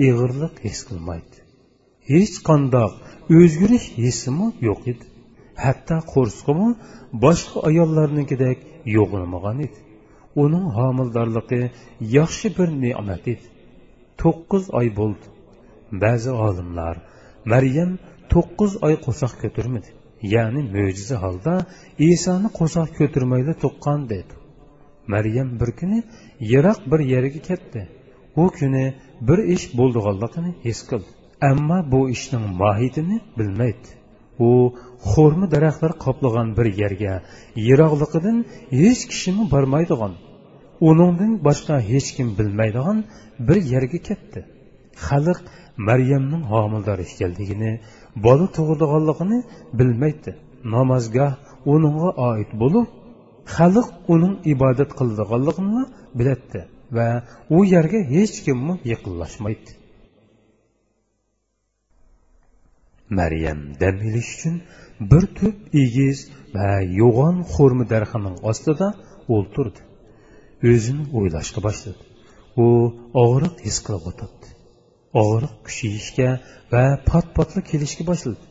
ig'irlik 0.07 0.55
his 0.65 0.79
qilmaydi. 0.87 1.37
Hech 2.11 2.35
qandoq 2.49 2.91
o'zgarish 3.39 3.87
hissimi 4.03 4.47
yo'q 4.67 4.81
edi. 4.91 5.05
Hatto 5.63 5.97
qo'rsqimi 6.13 6.69
boshqa 7.25 7.57
ayollarnikidek 7.69 8.57
yo'g'ilmagan 8.97 9.57
edi. 9.67 9.79
Uning 10.43 10.65
homildorligi 10.77 11.61
yaxshi 12.17 12.47
bir 12.57 12.69
ne'mat 12.83 13.23
edi. 13.33 13.45
To'qqiz 14.21 14.63
oy 14.79 14.87
bo'ldi. 14.99 15.25
Ba'zi 16.03 16.31
olimlar 16.47 16.95
maryam 17.53 17.91
to'qqiz 18.33 18.71
oy 18.87 18.95
qo'soq 19.05 19.33
ko'tarmadi 19.43 19.89
ya'ni 20.33 20.61
mo'jiza 20.75 21.17
holda 21.23 21.53
isoni 22.11 22.49
qo'soq 22.59 22.89
ko'tarmayli 22.99 23.53
tuqqan 23.63 23.99
dedi. 24.13 24.33
Maryam 25.13 25.49
bir 25.59 25.69
kuni 25.79 25.99
yiroq 26.51 26.79
bir 26.91 26.99
yerga 27.13 27.41
ketdi. 27.49 27.81
U 28.41 28.43
kuni 28.57 28.85
bir 29.27 29.39
ish 29.55 29.65
bo'ldiganligini 29.79 30.51
his 30.65 30.79
qildi. 30.89 31.09
Ammo 31.51 31.77
bu 31.91 32.01
ishning 32.15 32.45
mohiyatini 32.61 33.17
bilmaydi. 33.37 33.89
U 34.47 34.49
xo'rmi 35.11 35.47
daraxtlar 35.53 35.91
qoplagan 36.05 36.47
bir 36.57 36.67
yerga 36.81 37.13
yiroqliqidan 37.67 38.37
hech 38.81 39.01
kishimi 39.11 39.43
bormaydigan 39.53 40.13
uningdan 40.89 41.31
boshqa 41.47 41.75
hech 41.91 42.09
kim 42.15 42.27
bilmaydigan 42.37 42.97
bir 43.47 43.57
yerga 43.73 43.99
ketdi. 44.09 44.39
Xalq 45.07 45.39
maryamning 45.87 46.43
homildor 46.53 46.99
ekanligini 47.07 47.71
bola 48.25 48.47
tug'ilganligini 48.57 49.39
bilmaydi. 49.79 50.31
Namozgoh 50.75 51.31
uningga 51.73 52.09
oid 52.29 52.51
bo'lib 52.61 52.87
xalq 53.55 53.87
uning 54.13 54.33
ibodat 54.53 54.91
qiladiganligini 54.99 55.83
biladi 56.17 56.61
va 56.97 57.07
u 57.55 57.59
yerga 57.73 57.99
hech 58.13 58.35
kimmi 58.45 58.73
yaqinlashmaydi. 58.91 59.71
Maryam 63.09 63.59
dam 63.81 63.95
ilish 64.09 64.31
uchun 64.35 64.55
bir 65.11 65.23
tup 65.37 65.55
egiz 65.83 66.17
va 66.55 66.69
yo'g'on 66.99 67.37
xo'rmi 67.53 67.85
darxining 67.93 68.35
ostida 68.51 68.87
o'ltirdi. 69.35 69.81
O'zini 70.71 71.03
o'ylashga 71.17 71.59
boshladi. 71.67 72.03
U 72.65 72.67
og'riq 73.23 73.55
his 73.65 73.77
qilib 73.85 74.05
o'tirdi. 74.11 74.47
Og'riq 75.23 75.55
kuchayishga 75.67 76.29
va 76.73 76.83
pat 77.09 77.25
patli 77.37 77.61
kelishga 77.71 78.03
boshladi. 78.11 78.43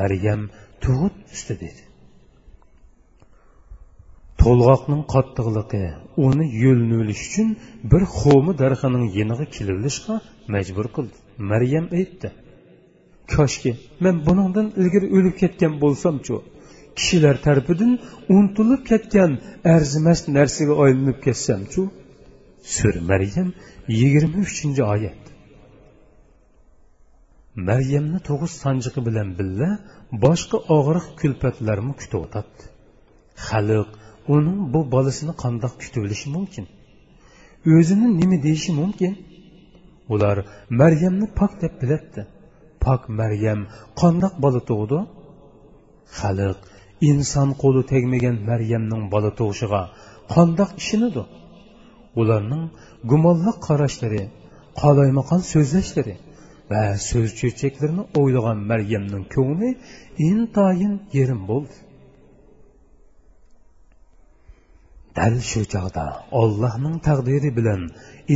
Maryam 0.00 0.40
tug'ut 0.82 1.14
usti 1.34 1.54
dedi 1.64 1.82
to'lg'oqning 4.42 5.02
qattiqligi 5.14 5.84
uni 6.26 6.44
yo'lnilish 6.64 7.22
uchun 7.28 7.48
bir 7.92 8.02
xo'mi 8.18 8.52
darxining 8.62 9.04
yeniga 9.18 9.46
kelilishga 9.56 10.14
majbur 10.54 10.86
qildi. 10.96 11.16
Maryam 11.50 11.86
aytdi 11.98 12.28
koshki 13.34 13.70
men 14.04 14.14
buningdan 14.26 14.66
ilgari 14.80 15.06
o'lib 15.16 15.34
ketgan 15.42 15.72
bo'lsamchu 15.82 16.36
kishilar 16.98 17.36
tarafidan 17.46 17.92
unutilib 18.36 18.82
ketgan 18.90 19.30
arzimas 19.74 20.20
narsaga 20.36 20.74
aylanib 20.84 21.18
ketsamchu 21.26 21.82
sur 22.76 22.94
maryam 23.10 23.48
yigirma 24.00 24.38
uchinchi 24.48 24.82
oyat. 24.94 25.20
Maryamni 27.68 28.18
to'g'iz 28.28 28.52
sanjiqi 28.62 29.00
bilan 29.08 29.28
birga 29.38 29.70
boshqa 30.24 30.58
og'riq 30.76 31.06
kulpatlarni 31.20 31.94
kutayotadi 32.00 32.62
xalq 33.46 33.90
uning 34.34 34.58
bu 34.72 34.80
bolasini 34.94 35.34
qandoq 35.42 35.74
kutib 35.82 36.02
olishi 36.06 36.28
mumkin? 36.36 36.64
O'zini 37.74 38.08
nima 38.20 38.36
deyishi 38.46 38.72
mumkin? 38.80 39.12
Ular 40.14 40.36
maryamni 40.80 41.26
pok 41.38 41.52
deb 41.62 41.74
biladi 41.82 42.20
pok 42.84 43.02
maryam 43.20 43.60
qandoq 44.00 44.34
bola 44.44 44.60
tug'di? 44.70 44.98
Xalq 46.18 46.58
inson 47.10 47.48
qo'li 47.62 47.82
tegmagan 47.92 48.36
maryamning 48.50 49.04
bola 49.14 49.30
tug'ishiga 49.38 49.82
qandoq 50.34 50.70
ishinidi 50.82 51.24
ularning 52.20 52.64
gumonli 53.10 53.52
qarashlari 53.66 54.22
qolaymaqon 54.80 55.40
so'zlashlari 55.52 56.14
va 56.70 56.82
so'z 57.08 57.30
cho'chaklarini 57.40 58.04
o'ylagan 58.20 58.58
maryamning 58.70 59.24
ko'ngli 59.34 59.70
intayin 60.30 60.94
yerim 61.16 61.42
bo'ldi. 61.50 61.76
Dal 65.18 65.34
shu 65.50 65.62
chog'da 65.74 66.04
ollohning 66.40 66.96
taqdiri 67.08 67.50
bilan 67.58 67.82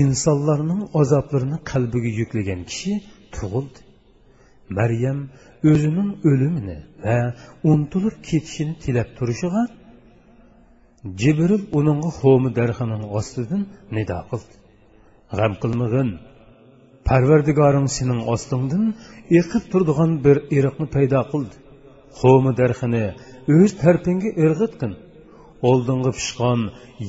insonlarning 0.03 0.83
azoblarini 1.01 1.59
qalbiga 1.71 2.11
yuklagan 2.21 2.61
kishi 2.71 2.93
tug'ildi. 3.37 3.81
Maryam 4.79 5.19
o'zining 5.71 6.11
o'limini 6.31 6.79
va 7.05 7.19
unutilib 7.71 8.17
ketishini 8.29 8.75
tilab 8.85 9.09
turishiga 9.19 9.63
jibril 11.21 11.63
uning 11.79 12.01
ho'mi 12.19 12.51
darxining 12.59 13.03
ostidan 13.19 13.63
nido 13.97 14.19
qildi 14.31 14.55
g'am 15.39 15.53
qilmag'in 15.63 16.09
parvardigoring 17.09 17.89
sening 17.97 18.21
ostingdan 18.35 18.85
eqib 19.41 19.65
turadigan 19.73 20.11
bir 20.25 20.37
iriqni 20.57 20.87
paydo 20.95 21.21
qildi 21.33 21.57
ho'mi 22.21 22.53
darxini 22.61 23.05
o'z 23.57 23.71
tarpingga 23.83 24.31
irg'itqin 24.45 24.93
oldingi 25.71 26.11
pishqon 26.19 26.61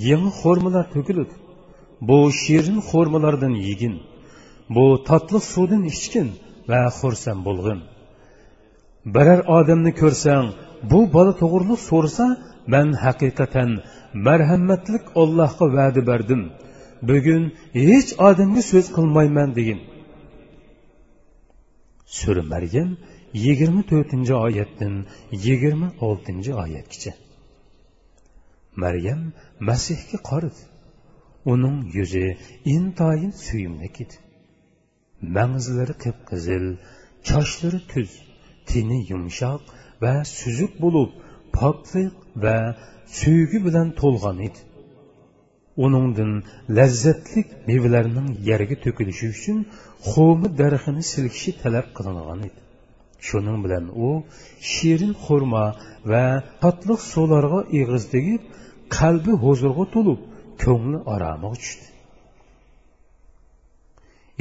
yangi 0.09 0.31
xo'rmalar 0.41 0.85
to'kiladi 0.95 1.35
bu 2.09 2.19
shirin 2.43 2.79
xo'rmalardan 2.89 3.53
yegin 3.67 3.95
bu 4.75 4.85
tatli 5.09 5.39
suvdan 5.53 5.83
ichgin 5.93 6.29
va 6.71 6.81
xursand 6.99 7.41
bo'lg'in. 7.47 7.79
Biror 9.15 9.39
odamni 9.57 9.91
ko'rsang 10.01 10.47
bu 10.91 10.99
bola 11.15 11.33
to'g'riliq 11.41 11.81
so'rasa 11.89 12.25
man 12.73 12.87
haqiqatan 13.03 13.69
marhamatlik 14.27 15.03
ollohga 15.21 15.65
va'da 15.77 16.01
berdim. 16.09 16.41
Bugun 17.09 17.43
hech 17.87 18.09
odamga 18.27 18.61
so'z 18.71 18.87
qilmayman 18.97 19.49
degin. 19.57 19.79
Sura 22.17 22.43
maryam 22.53 22.89
yigirma 23.45 23.81
to'rtinchi 23.91 24.33
oyatdan 24.45 24.93
yigirma 25.45 25.89
oltinchi 26.07 26.51
oyatgacha. 26.63 27.13
Maryam 28.83 29.21
masihga 29.69 30.17
qaradi 30.29 30.61
uning 31.53 31.77
yuzi 31.97 32.25
intoyin 32.75 33.33
suyimlik 33.45 33.95
edi 34.03 34.15
mang'izlari 35.37 35.95
qip 36.03 36.17
qizil 36.29 36.65
chochlari 37.29 37.79
tuz 37.91 38.09
tini 38.69 38.99
yumshoq 39.11 39.61
va 40.03 40.13
suzuk 40.37 40.73
bo'lib 40.83 41.11
poklik 41.57 42.13
va 42.43 42.57
suygi 43.19 43.59
bilan 43.67 43.87
to'lgan 44.01 44.37
edi. 44.47 44.59
Uningdan 45.85 46.31
lazzatlik 46.77 47.47
mevalarning 47.69 48.27
yerga 48.49 48.75
to'kilishi 48.85 49.25
uchun 49.35 49.57
xo'mi 50.09 50.47
daraxtini 50.59 51.03
silkishi 51.11 51.51
talab 51.61 51.87
qilingan 51.97 52.39
edi. 52.47 52.59
Shuning 53.27 53.57
bilan 53.65 53.85
u 54.07 54.09
shirin 54.71 55.13
xurmo 55.25 55.65
va 56.11 56.25
tatliq 56.63 57.01
suvlarga 57.13 57.59
ig'iz 57.79 58.03
tegib 58.13 58.41
qalbi 58.97 59.33
huzurga 59.43 59.85
to'lib 59.95 60.19
ko'ngli 60.63 60.99
oromiga 61.13 61.57
tushdi. 61.63 61.92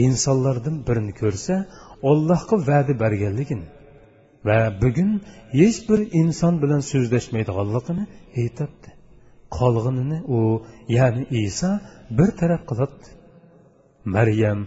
Insonlardan 0.06 0.76
birini 0.88 1.12
ko'rsa 1.20 1.54
ollohga 2.10 2.56
va'da 2.68 2.94
berganligini 3.04 3.66
va 4.48 4.58
bugun 4.82 5.10
hech 5.60 5.78
bir 5.88 6.00
inson 6.22 6.54
bilan 6.62 6.80
so'zlashmaydiganligini 6.92 8.04
aytadi 8.42 8.88
qolg'inini 9.58 10.18
u 10.36 10.38
ya'ni 10.98 11.22
iso 11.44 11.70
bir 12.18 12.28
taraf 12.40 12.62
qiladi 12.70 13.06
maryam 14.16 14.60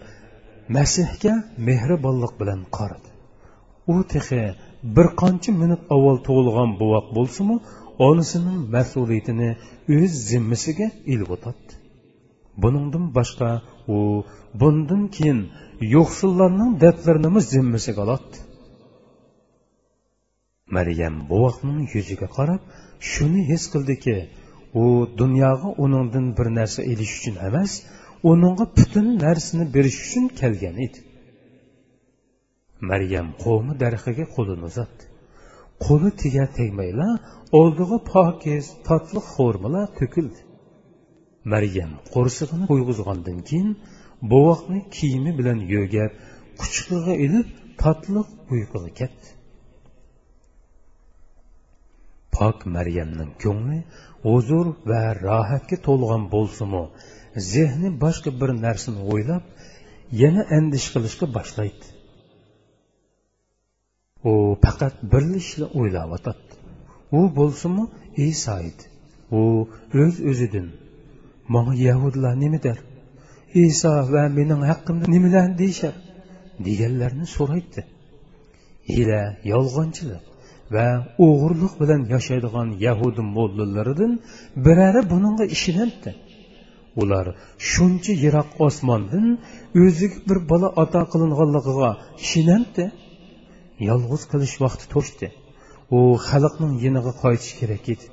masihga 0.77 1.33
mehribonlik 1.67 2.33
bilan 2.41 2.61
qaradi. 2.77 3.09
U 3.93 3.95
tehi 4.13 4.43
bir 4.95 5.07
qancha 5.21 5.51
minut 5.61 5.81
avval 5.95 6.17
tug'ilgan 6.27 6.71
buvoq 6.81 7.07
bo'lsimi 7.17 7.55
onasining 8.07 8.59
mas'uliyatini 8.75 9.49
o'z 9.97 10.11
zimmasiga 10.29 10.87
ilib 11.13 11.29
o'tadi. 11.35 11.71
Buningdan 12.63 13.05
boshqa 13.17 13.49
u. 13.95 13.97
Bundan 14.61 15.03
keyin 15.15 15.39
yo'qsillarning 15.95 16.71
dardlarini 16.83 17.41
zimmasiga 17.51 18.01
oladi 18.05 18.37
maryam 20.77 21.15
buvoqning 21.29 21.79
yuziga 21.95 22.27
qarab 22.37 22.61
shuni 23.11 23.41
his 23.51 23.63
qildiki 23.73 24.17
u 24.81 24.85
dunyoga 25.21 25.69
uningdan 25.85 26.25
bir 26.37 26.47
narsa 26.59 26.81
elish 26.91 27.13
uchun 27.19 27.35
emas 27.49 27.71
uningga 28.31 28.65
butun 28.77 29.07
narsani 29.25 29.65
berish 29.75 29.99
uchun 30.05 30.25
kelgan 30.39 30.75
edi. 30.85 30.99
Maryam 32.89 33.27
qo'mi 33.43 33.73
darxiga 33.83 34.25
qo'lini 34.35 34.63
uzatdi. 34.69 35.03
Qo'li 35.85 36.09
tiga 36.21 36.45
tegmayla 36.57 37.09
oldiga 37.59 37.97
pokiz 38.13 38.65
totli 38.87 39.21
xo'rmalar 39.31 39.87
to'kildi. 39.99 40.39
Maryam 41.53 41.91
qo'rsig'ini 42.13 42.65
qo'yg'izgandan 42.71 43.39
keyin 43.49 43.69
bovoqni 44.31 44.79
kiyimi 44.95 45.31
bilan 45.39 45.59
yo'gab 45.75 46.11
quchqig'iga 46.61 47.15
ilib 47.25 47.47
totliq 47.81 48.27
uyquga 48.53 48.91
ketdi. 48.99 49.27
Pok 52.35 52.57
maryamning 52.75 53.31
ko'ngli 53.43 53.79
huzur 54.27 54.65
va 54.89 55.03
rohatga 55.25 55.77
to'lgan 55.87 56.23
bo'lsimi 56.35 56.83
zehni 57.51 57.89
boshqa 58.03 58.31
bir 58.41 58.49
narsani 58.65 59.01
o'ylab 59.13 59.43
yana 60.21 60.43
andish 60.57 60.87
qilishga 60.93 61.27
boshlaydi. 61.37 61.85
U 64.31 64.33
faqat 64.63 64.95
bir 65.11 65.23
ishni 65.41 65.65
o'ylayotadi 65.79 66.43
u 67.17 67.19
bo'lsimi 67.37 67.83
iso 68.29 68.55
edi. 68.69 68.83
U 69.39 69.41
o'z 70.03 70.15
o'zidan 70.31 70.67
manga 71.53 71.73
yahudlar 71.89 72.33
nima 72.43 72.59
der 72.65 72.77
iso 73.65 73.91
va 74.13 74.23
mening 74.37 74.61
haqqimda 74.69 75.05
nimalarni 75.15 75.55
deyishar? 75.61 75.95
Deganlarni 76.65 77.25
so'raydi. 77.35 77.81
Hila 78.93 79.21
yolg'onchilik 79.51 80.23
va 80.75 80.87
o'g'irlik 81.27 81.73
bilan 81.81 82.01
yashaydigan 82.13 82.67
yahudi 82.85 83.21
mo'llilaridan 83.35 84.13
birari 84.65 85.01
buningga 85.11 85.45
ishonadi 85.55 86.11
ular 87.01 87.25
shuncha 87.71 88.13
yiroq 88.23 88.49
osmondan 88.67 89.25
o'ziga 89.83 90.17
bir 90.29 90.39
bola 90.51 90.67
ato 90.83 91.01
qilinganligiga 91.13 91.89
ishonadi 92.25 92.85
yolg'iz 93.89 94.23
qilish 94.31 94.55
vaqti 94.63 94.85
to'shdi. 94.93 95.27
U 95.97 95.99
xalqning 96.27 96.73
yiniga 96.83 97.11
qaytish 97.23 97.53
kerak 97.59 97.85
edi. 97.93 98.05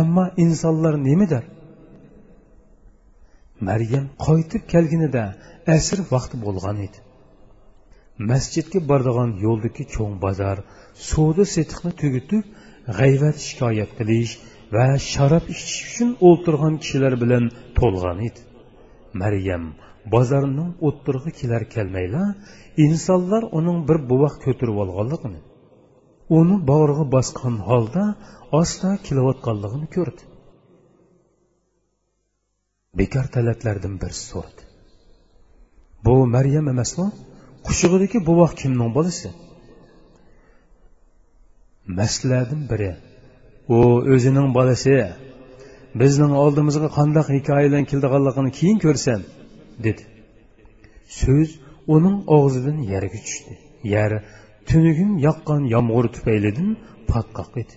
Ammo 0.00 0.24
insonlar 0.44 0.94
nima 1.08 1.26
der 1.32 1.44
maryam 3.68 4.06
qaytib 4.26 4.62
kelganida 4.72 5.24
asr 5.76 5.98
vaqti 6.12 6.36
bo'lgan 6.44 6.78
edi. 6.86 6.98
Masjidga 8.30 8.80
boradigan 8.90 9.30
yo'ldagi 9.44 9.84
cho'ng 9.94 10.14
bozor 10.24 10.56
savdo 11.10 11.44
setiqni 11.54 11.92
tugitib 12.00 12.44
g'ayvat 12.98 13.36
shikoyat 13.46 13.90
qilish 13.98 14.32
va 14.74 14.86
sharob 15.12 15.44
ichish 15.54 15.78
uchun 15.88 16.10
o'ltirgan 16.28 16.74
kishilar 16.82 17.14
bilan 17.22 17.44
to'lgan 17.78 18.18
edi. 18.28 18.40
Maryam 19.22 19.64
bozorning 20.14 20.70
o'ttirg'i 20.88 21.30
kelar 21.40 21.62
kelmaylar 21.74 22.28
insonlar 22.86 23.42
uning 23.58 23.78
bir 23.88 23.98
buvoq 24.10 24.34
ko'tirib 24.44 24.76
olganligini 24.84 25.40
uni 26.38 26.56
bag'riga 26.70 27.04
bosgan 27.16 27.56
holda 27.68 28.04
asta 28.60 28.88
kelayotganligini 29.06 29.88
ko'rdi. 29.96 30.22
Bekor 33.00 33.24
talablardan 33.34 33.94
bir 34.00 34.12
so'radi 34.28 34.62
bu 36.04 36.14
maryam 36.26 36.66
emasmi? 36.72 37.06
Quchug'idagi 37.66 38.18
buvoq 38.28 38.52
kimning 38.60 38.90
bolasi? 38.96 39.28
Maslardan 41.98 42.62
biri. 42.70 42.90
U 43.76 43.78
o'zining 44.14 44.48
bolasi. 44.58 44.96
Bizning 46.00 46.32
oldimizga 46.42 46.88
qandoq 46.98 47.26
hikoyadan 47.36 47.84
keldiganligini 47.90 48.50
keyin 48.58 48.78
ko'rsan 48.84 49.20
dedi. 49.86 50.02
So'z 51.20 51.50
uning 51.94 52.18
og'zidan 52.36 52.78
yerga 52.92 53.18
tushdi. 53.26 53.52
Yer 53.94 54.12
tunugin 54.68 55.12
yoqqan 55.26 55.62
yomg'ir 55.74 56.06
tufaylidan 56.14 56.70
patqoq 57.10 57.52
edi. 57.62 57.74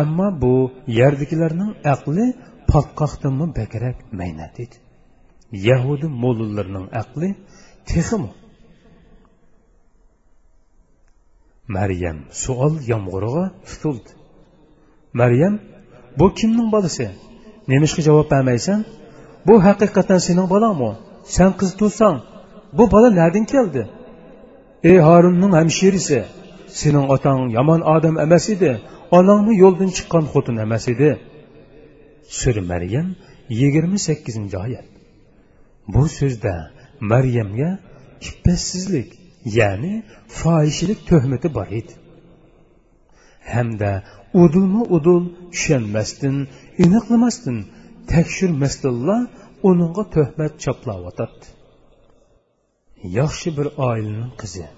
Ammo 0.00 0.28
bu 0.42 0.54
yerdagilarning 1.00 1.72
aqli 1.94 2.26
patqoqdanmi 2.72 3.46
bakrak 3.58 3.96
maynat 4.20 4.54
edi 4.64 4.76
yahudi 5.68 6.06
mo'llilarining 6.22 6.86
aqli 7.02 7.28
texmi? 7.90 8.30
Maryam 11.76 12.18
suol 12.42 12.74
yomg'irig'a 12.90 13.44
tutildi 13.68 14.10
maryam 15.20 15.54
bu 16.18 16.34
kimning 16.38 16.68
bolasi? 16.74 17.06
Nemishqa 17.68 18.02
javob 18.08 18.26
bermaysan. 18.30 18.80
Bu 19.46 19.54
haqiqatan 19.66 20.20
sening 20.26 20.48
bolangmi? 20.54 20.90
Sen 21.36 21.50
qiz 21.58 21.70
tug'sang 21.80 22.16
bu 22.76 22.84
bola 22.92 23.08
nadin 23.20 23.44
keldi? 23.52 23.82
Ey 24.90 24.98
horunning 25.08 25.52
hamshirisi 25.58 26.18
sening 26.80 27.06
otang 27.14 27.40
yomon 27.56 27.80
odam 27.94 28.14
emas 28.24 28.46
edi. 28.54 28.72
Onangni 29.18 29.52
yo'ldan 29.62 29.90
chiqqan 29.96 30.24
xotin 30.32 30.56
emas 30.64 30.84
edi? 30.92 31.10
Sür 32.28 32.60
Məryəm 32.70 33.14
28-ci 33.50 34.56
ayət. 34.58 34.88
Bu 35.88 36.04
sözdə 36.08 36.54
Məryəmə 37.10 37.70
şübhəsizlik, 38.26 39.16
yəni 39.58 39.92
fahişilik 40.40 41.02
töhməti 41.08 41.50
var 41.54 41.72
idi. 41.80 41.96
Həm 43.52 43.74
də 43.80 43.92
udulmu 44.42 44.84
udul 44.96 45.24
düşənməsdin, 45.54 46.36
iniqləməsdin, 46.84 47.58
təkşürməsdinla 48.12 49.18
onunğa 49.70 50.04
töhmət 50.16 50.60
çaplavatatdı. 50.64 51.46
Yaxşı 53.18 53.56
bir 53.56 53.68
ailənin 53.88 54.30
qızı. 54.40 54.68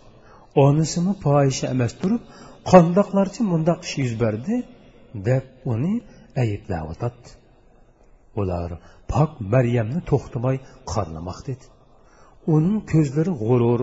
Onusunu 0.65 1.13
fahişə 1.25 1.71
əməz 1.75 1.99
durub, 2.03 2.23
qandaqlarca 2.71 3.45
mundaq 3.45 3.85
iş 3.85 3.99
yüz 4.03 4.13
verdi, 4.21 4.63
dəb 5.27 5.69
onu 5.73 5.95
ayblayotadi 6.43 7.29
ular 8.41 8.71
pok 9.13 9.31
maryamni 9.55 10.01
to'xtamay 10.11 10.57
qorlamoqda 10.93 11.51
edi 11.57 11.67
uning 12.55 12.79
ko'zlari 12.93 13.33
g'urur 13.43 13.81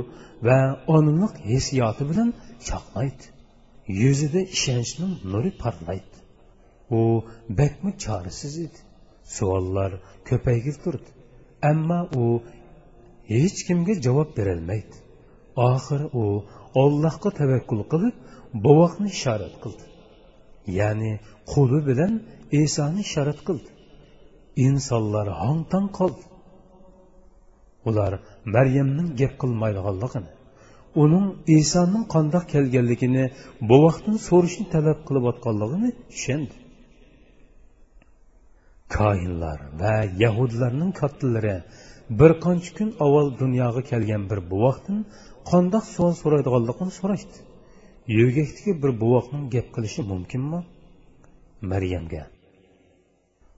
va 0.48 0.60
oniliq 0.96 1.34
hissiyoti 1.52 2.04
bilan 2.12 2.30
chaqnaydi 2.68 3.26
yuzida 3.88 4.42
ishonchning 4.56 5.14
nuri 5.32 5.52
parlaydi. 5.64 6.18
U 6.98 7.00
bakmi 7.60 7.92
chorasiz 8.04 8.56
edi. 8.66 8.80
Savollar 9.36 9.92
ko'paygil 10.30 10.76
turdi. 10.84 11.10
Ammo 11.72 12.00
u 12.22 12.26
hech 13.34 13.60
kimga 13.68 13.94
javob 14.06 14.30
berolmaydi. 14.38 14.96
Oxiri 15.70 16.08
u 16.22 16.26
ollohga 16.84 17.30
tavakkul 17.40 17.82
qilib 17.92 18.16
bovoqni 18.66 19.08
ishorat 19.18 19.56
qildi. 19.64 19.86
Ya'ni 20.80 21.12
qo'li 21.54 21.80
bilan 21.90 22.14
esoni 22.62 23.04
sharat 23.14 23.40
qildi. 23.48 23.70
Insonlar 24.68 25.28
hong 25.42 25.62
tong 25.72 25.88
qoldi. 26.00 26.24
Ular 27.90 28.14
maryamning 28.56 29.10
gap 29.20 29.34
qilmaydiganligini 29.42 30.32
uning 31.04 31.28
isoning 31.60 32.06
qandoq 32.14 32.46
kelganligini 32.54 33.26
bu 33.62 33.68
bovoqdan 33.72 34.18
so'rashni 34.28 34.66
talab 34.74 35.00
qilayotganligini 35.08 35.90
tushundi. 36.12 36.56
Koinlar 38.96 39.60
va 39.82 39.96
yahudlarning 40.24 40.92
kattalari 41.02 41.58
bir 42.20 42.32
qancha 42.46 42.72
kun 42.78 42.90
avval 43.06 43.28
dunyoga 43.42 43.82
kelgan 43.92 44.24
bir 44.32 44.40
buvoqdan 44.52 45.00
qandoq 45.52 45.86
savol 45.94 46.14
so'raydiganligini 46.22 46.94
so'rashdi. 47.00 47.38
Yo'gakdagi 48.20 48.72
bir 48.84 48.92
buvoqning 49.02 49.44
gap 49.56 49.68
qilishi 49.76 50.02
mumkinmi? 50.12 50.60
Maryamga 51.72 52.24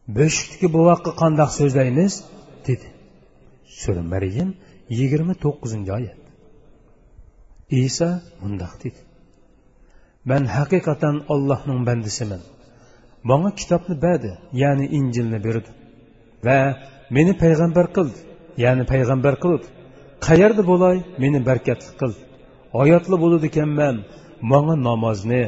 beshikdagi 0.08 0.68
buvoqqa 0.76 1.12
qandoq 1.22 1.50
so'zlaymiz? 1.60 2.13
dedi. 2.68 2.88
Sura 3.82 4.04
maryam 4.13 4.50
yigirma 5.00 5.34
to'qqizinchi 5.44 5.92
oyat. 5.98 6.20
Iso 7.86 8.10
mundoq 8.42 8.74
dedi. 8.84 9.00
Man 10.30 10.44
haqiqatan 10.58 11.16
ollohning 11.34 11.82
bandisiman. 11.89 12.42
Manga 13.30 13.52
kitobni 13.60 13.96
berdi 14.06 14.32
ya'ni 14.62 14.86
injilni 14.98 15.39
berdi. 15.48 15.70
Va 16.46 16.60
meni 17.16 17.34
payg'ambar 17.44 17.86
qildi 17.98 18.20
ya'ni 18.63 18.84
payg'ambar 18.92 19.36
qildi. 19.44 19.68
Qayerda 20.28 20.63
bo'lay 20.72 20.98
meni 21.24 21.39
barkatli 21.50 21.92
qil 22.02 22.13
oyatli 22.82 23.16
bo'ladi 23.24 23.46
ekanman 23.52 23.96
manga 24.52 24.76
namozni 24.89 25.44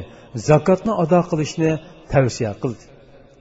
zakotni 0.50 0.94
ado 1.04 1.20
qilishni 1.30 1.72
tavsiya 2.12 2.52
qildi. 2.63 2.84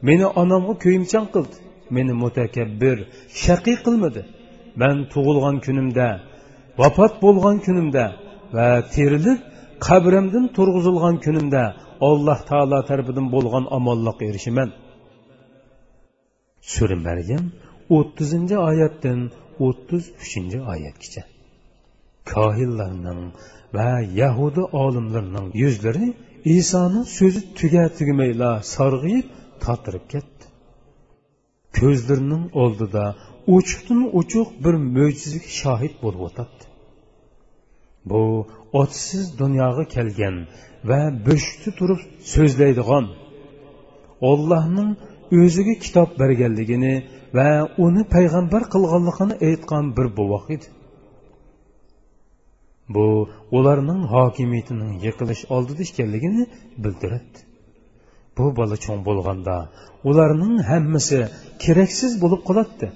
Meni 0.09 0.27
onamga 0.43 0.75
ko'yimchan 0.85 1.25
qildi 1.35 1.57
meni 1.97 2.13
mutakabbir 2.23 2.97
shaqiy 3.45 3.77
qilmadi. 3.87 4.23
Man 4.81 4.97
tug'ilgan 5.13 5.57
kunimda 5.67 6.09
vafot 6.81 7.13
bo'lgan 7.25 7.57
kunimda 7.67 8.05
va 8.57 8.69
terilib 8.95 9.39
qabrimdan 9.87 10.45
turg'izilgan 10.57 11.17
kunimda 11.25 11.63
alloh 12.11 12.39
taolo 12.51 12.79
tarafidan 12.89 13.27
bo'lgan 13.35 13.65
omonlikqa 13.79 14.25
erishiman 14.31 14.69
sura 16.73 16.97
maryam 17.07 17.45
o'ttizinchi 17.97 18.57
oyatdan 18.69 19.21
o'ttiz 19.67 20.03
uchinchi 20.23 20.59
oyatgacha. 20.73 21.23
Kohillarning 22.33 23.23
va 23.77 23.91
yahudi 24.23 24.63
olimlarining 24.85 25.49
yuzlari 25.63 26.07
isoni 26.59 27.01
so'zi 27.19 27.41
tuga 27.59 27.85
tugmayla 27.99 28.51
sarg'ayib 28.75 29.27
totirib 29.65 30.05
ketdi. 30.13 30.45
Ko'zlarining 31.79 32.45
oldida 32.63 33.05
ochiqdan 33.57 34.01
ochiq 34.21 34.49
bir 34.65 34.75
mo'jizaga 34.97 35.51
shohid 35.61 35.95
bo'lib 36.05 36.23
o'tadi 36.29 36.65
bu 38.11 38.47
otsiz 38.81 39.25
dunyoga 39.39 39.85
kelgan 39.95 40.37
va 40.91 41.01
bo'shda 41.27 41.71
turib 41.79 42.01
so'zlaydigan 42.35 43.07
ollohning 44.31 44.91
o'ziga 45.41 45.75
kitob 45.85 46.11
berganligini 46.23 46.95
va 47.39 47.49
uni 47.87 48.03
payg'ambar 48.15 48.63
qilganligini 48.75 49.35
aytgan 49.49 49.85
bir 49.97 50.07
buvoq 50.19 50.47
edi. 50.57 50.69
Bu 52.95 53.07
ularning 53.59 54.01
hokimiyatining 54.15 54.93
yiqilish 55.07 55.43
oldida 55.57 55.83
ekanligini 55.91 56.45
bildiradi 56.85 57.44
bu 58.37 58.47
bola 58.59 58.77
cho'ng 58.85 59.01
bo'lganda 59.09 59.57
ularning 60.09 60.55
hammasi 60.71 61.19
keraksiz 61.65 62.13
bo'lib 62.23 62.41
qoladi 62.49 62.87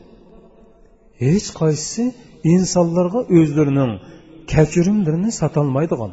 hech 1.24 1.48
qaysisi 1.60 2.04
insonlarga 2.54 3.20
o'zlarining 3.38 3.92
kechirimlarini 4.52 5.30
sotolmaydigan 5.40 6.12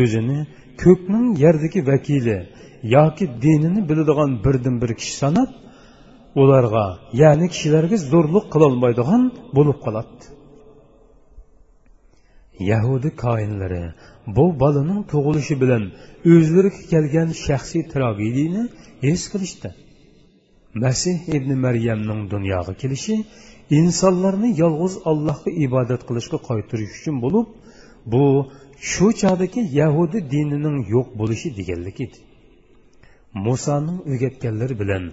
o'zini 0.00 0.38
ko'kning 0.82 1.26
yerdagi 1.44 1.80
vakili 1.90 2.38
yoki 2.96 3.24
dinini 3.44 3.80
biladigan 3.88 4.30
birdan 4.44 4.76
bir 4.82 4.90
kishi 5.00 5.14
sanab 5.22 5.50
ularga 6.42 6.86
ya'ni 7.22 7.46
kishilarga 7.52 7.96
zo'rlik 8.12 8.44
qilolmaydigan 8.54 9.22
bo'lib 9.56 9.78
qoladi 9.84 10.24
yahudi 12.70 13.10
koinlari 13.24 13.84
bu 14.36 14.44
bolaning 14.60 15.02
tug'ilishi 15.12 15.54
bilan 15.62 15.84
o'zlariga 16.32 16.82
kelgan 16.92 17.28
shaxsiy 17.46 17.82
tragediyani 17.92 18.62
his 19.06 19.22
qilishdi. 19.32 19.70
Masih 20.82 21.16
ibn 21.36 21.50
maryamning 21.64 22.20
dunyoga 22.32 22.74
kelishi 22.82 23.14
insonlarni 23.80 24.50
yolg'iz 24.62 24.94
allohga 25.10 25.50
ibodat 25.66 26.02
qilishga 26.08 26.38
qaytarish 26.48 26.92
uchun 26.98 27.16
bo'lib 27.24 27.46
bu 28.12 28.24
shu 28.90 29.06
chog'dagi 29.22 29.60
yahudi 29.80 30.18
dinining 30.34 30.78
yo'q 30.94 31.08
bo'lishi 31.20 31.48
deganlik 31.58 31.98
edi. 32.06 32.18
Musoning 33.46 33.98
o'rgatganlari 34.10 34.74
bilan 34.82 35.04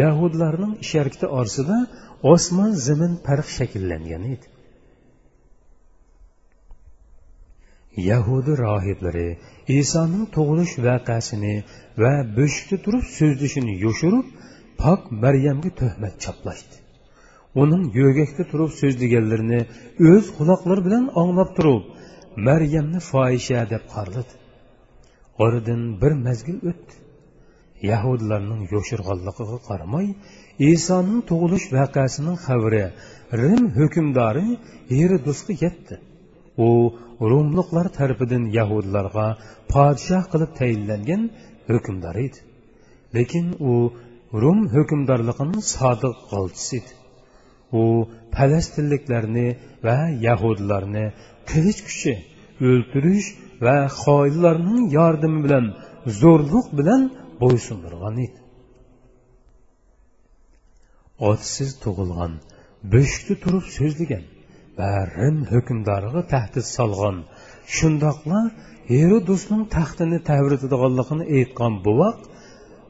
yahudlarning 0.00 0.72
ish 0.84 0.94
orasida 1.38 1.76
osmon 2.32 2.70
zamin 2.86 3.12
farq 3.26 3.48
shakllangan 3.58 4.24
edi. 4.34 4.46
Yahudi 8.10 8.52
rohiblari 8.64 9.28
isoning 9.80 10.24
tug'ilish 10.36 10.74
voqeasini 10.86 11.54
va 12.02 12.12
bo'shikda 12.38 12.76
turib 12.84 13.04
so'zlashini 13.18 13.74
yoshirib 13.84 14.26
pok 14.82 15.00
maryamga 15.24 15.70
tuhmat 15.80 16.14
choplashdi 16.24 16.76
uning 17.62 17.84
yo'gakda 18.00 18.42
turib 18.52 18.72
so'zlaganlarini 18.80 19.60
o'z 20.10 20.26
quloqlari 20.38 20.82
bilan 20.88 21.04
anglab 21.22 21.50
turib 21.58 21.82
maryamni 22.48 23.00
fohisha 23.10 23.60
deb 23.72 23.84
qarladi 23.94 24.34
oradan 25.38 25.82
bir 26.02 26.12
mazgil 26.26 26.58
o'tdi. 26.70 26.94
Yahudlarning 27.90 28.62
yoshirg'onligiga 28.74 29.58
qaramay 29.68 30.06
isoning 30.72 31.20
tug'ilish 31.30 31.66
voqeasining 31.76 32.38
xabari 32.46 32.84
rim 33.40 33.64
hukmdori 33.78 34.46
herodosga 34.96 35.54
yetdi. 35.64 35.94
U 36.66 36.68
rumliqlar 37.30 37.86
tarafidan 37.98 38.44
yahudlarga 38.58 39.26
podshoh 39.72 40.24
qilib 40.32 40.50
tayinlangan 40.60 41.22
hukmdor 41.70 42.16
edi. 42.26 42.38
Lekin 43.16 43.46
u 43.70 43.74
rum 44.42 44.58
hukmdorligining 44.74 45.62
sodiq 45.76 46.16
g'olchisi 46.30 46.74
edi. 46.80 46.92
U 47.80 47.82
falastinliklarni 48.36 49.48
va 49.86 49.98
yahudlarni 50.26 51.06
qilich 51.50 51.80
kuchi 51.88 52.14
o'ltirish 52.68 53.28
va 53.66 53.76
xoinlarning 54.02 54.84
yordami 54.98 55.38
bilan 55.46 55.66
zo'rliq 56.20 56.66
bilan 56.78 57.02
bo'ysundirgan 57.42 58.16
edi. 58.26 58.38
Otsiz 61.30 61.70
tug'ilgan 61.84 62.32
bo'shikda 62.92 63.34
turib 63.44 63.64
so'zlagan. 63.78 64.24
Va 64.78 64.92
rim 65.16 65.38
hukmdoriga 65.52 66.22
tahdid 66.32 66.66
solgan 66.76 67.16
shundoqla 67.76 68.40
herodosning 68.94 69.64
taxtini 69.76 70.18
tavritadiganligini 70.30 71.24
aytgan 71.38 71.74
buvoq 71.86 72.18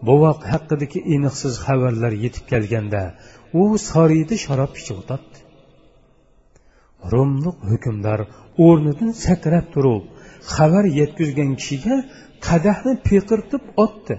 buvoq 0.08 0.40
haqidagi 0.52 1.00
aniqsiz 1.14 1.54
xabarlar 1.66 2.12
yetib 2.24 2.44
kelganda 2.52 3.02
u 3.60 3.62
sariyda 3.90 4.36
sharob 4.44 4.72
ichib 4.80 4.96
o'tadi. 5.02 5.36
Rumliq 7.12 7.58
hukmdor 7.70 8.20
o'rnidan 8.66 9.10
sakrab 9.26 9.66
turib 9.74 10.04
xabar 10.54 10.84
yetkazgan 11.00 11.50
kishiga 11.60 11.96
qadahni 12.46 12.94
peqirtib 13.08 13.64
otdi. 13.84 14.16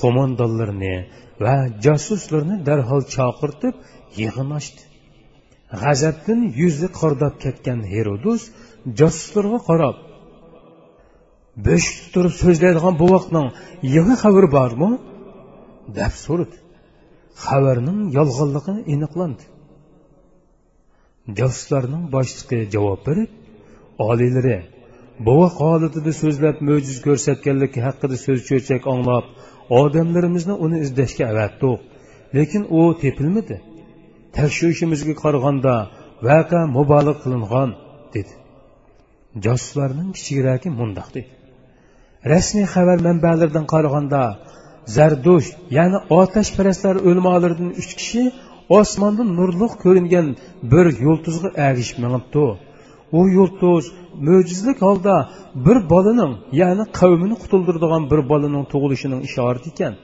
Qo'mondonlarni 0.00 0.96
va 1.44 1.56
josuslarni 1.86 2.56
darhol 2.68 3.02
chaqirtib 3.16 3.74
yig'in 4.20 4.50
ochdi 4.60 4.89
g'azabdan 5.82 6.40
yuzi 6.60 6.88
qordab 7.00 7.34
ketgan 7.44 7.80
herodus 7.92 8.42
josuslarga 9.00 9.60
qarab 9.68 9.96
bo'shikda 11.66 12.06
turib 12.14 12.34
so'zlaydigan 12.42 12.94
bu 13.02 13.06
vaqtning 13.14 13.46
yangi 13.96 14.16
xabari 14.22 14.48
bormi? 14.58 14.90
deb 15.98 16.14
so'radi. 16.24 16.56
Xabarning 17.44 18.00
yolg'onligi 18.18 18.74
aniqlandi. 18.94 19.44
Josuslarning 21.38 22.04
boshlig'i 22.14 22.58
javob 22.74 23.00
berib 23.08 23.30
oliylari 24.08 24.58
buvoq 25.26 25.54
holatida 25.64 26.12
so'zlab 26.22 26.56
mo'jiz 26.68 26.98
ko'rsatganligi 27.06 27.80
haqida 27.86 28.16
so'z 28.26 28.40
cho'chak 28.50 28.82
anglab 28.92 29.26
odamlarimizni 29.80 30.54
uni 30.64 30.76
izlashga 30.86 31.24
avatdiq 31.32 31.78
lekin 32.36 32.62
u 32.78 32.80
tepilmadi. 33.02 33.56
tekşüşümüzü 34.32 35.14
karganda 35.14 35.90
vaka 36.22 36.66
mübalık 36.66 37.22
kılıngan 37.22 37.74
dedi. 38.14 38.34
Casuslarının 39.38 40.12
kiçigraki 40.12 40.70
mundak 40.70 41.14
dedi. 41.14 41.40
rasmiy 42.32 42.66
xabar 42.74 42.98
manbalardan 43.06 43.66
qaraganda 43.72 44.22
Zarduş 44.86 45.44
yani 45.70 45.96
otashparastlar 46.10 46.96
ölüm 47.08 47.26
uch 47.80 47.92
kishi 48.00 48.32
osmonda 48.68 49.24
nurliq 49.38 49.72
ko'ringan 49.84 50.36
bir 50.72 50.86
yulduzga 51.04 51.48
ergishib 51.66 51.98
minibdi 52.04 52.46
u 53.18 53.20
yulduz 53.36 53.84
mo'jizlik 54.26 54.78
holda 54.86 55.14
bir 55.66 55.78
bolaning 55.92 56.32
ya'ni 56.60 56.84
qavmini 57.00 57.36
qutuldirdigan 57.42 58.02
bir 58.10 58.20
bolaning 58.30 58.64
tug'ilishining 58.72 59.20
ishorati 59.28 59.68
ekan 59.72 59.94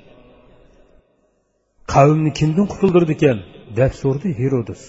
qavmni 1.95 2.31
kimdan 2.39 2.67
qutuldirdi 2.73 3.13
ekan 3.19 3.39
deb 3.79 3.93
so'rdi 4.03 4.29
herodus 4.41 4.83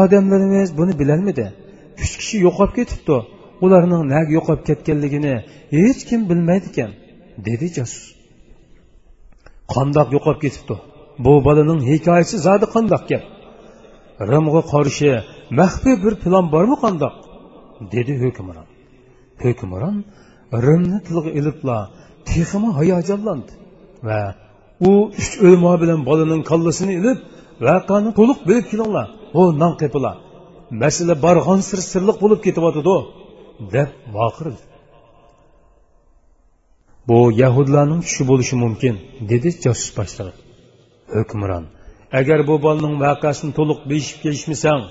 odamlarimiz 0.00 0.68
buni 0.78 0.92
bilolmidi 1.00 1.46
uch 2.04 2.14
kishi 2.20 2.36
yo'qolib 2.46 2.74
ketibdi 2.78 3.16
ularning 3.64 4.02
nag 4.14 4.26
yo'qolib 4.36 4.62
ketganligini 4.68 5.34
hech 5.76 6.00
kim 6.08 6.20
bilmaydi 6.30 6.66
ekan 6.72 6.90
dedi 7.46 7.66
jasus 7.76 8.04
qandoq 9.74 10.08
yo'qolib 10.16 10.40
ketibdi 10.44 10.76
bu 11.24 11.32
bolaning 11.46 11.80
hikoyasi 11.90 12.36
zodi 12.46 12.66
qandoq 12.74 13.02
gap 13.10 13.24
rimga 14.30 14.62
qarshi 14.72 15.10
maxfiy 15.60 15.96
bir 16.04 16.14
plan 16.22 16.44
bormi 16.54 16.76
qandoq 16.84 17.14
dedi 17.94 18.12
hukmron 18.22 18.68
hukmron 19.44 19.96
rimni 20.66 20.98
tilga 21.06 21.30
ilibla 21.38 21.78
texmi 22.30 22.70
hayajonlandi 22.78 23.52
va 24.08 24.20
u 24.88 24.90
uch 25.20 25.30
o'lmo 25.46 25.72
bilan 25.82 26.00
bolaning 26.08 26.42
kallasini 26.50 26.92
ilib 27.00 27.18
vaqani 27.66 28.10
to'liq 28.18 28.38
bilib 28.48 28.66
kelinglar. 28.70 29.08
O 29.40 29.42
non 29.62 29.74
qepilar 29.82 30.16
masala 30.82 31.14
borg'on 31.24 31.60
sir 31.68 31.80
sirliq 31.90 32.16
bo'lib 32.22 32.40
ketyotidi 32.46 32.96
deb 33.74 33.90
vaqirdi 34.16 34.62
bu 37.08 37.18
yahudlarning 37.42 38.02
tushi 38.06 38.22
bo'lishi 38.30 38.56
mumkin 38.64 38.94
dedi 39.30 39.48
josus 39.64 39.90
boshlig'i. 39.98 40.32
Hukmron 41.16 41.64
agar 42.18 42.40
bu 42.48 42.54
bolaning 42.66 42.94
voqeasini 43.04 43.52
to'liq 43.58 43.80
beshib 43.90 44.18
kelishmasang 44.24 44.82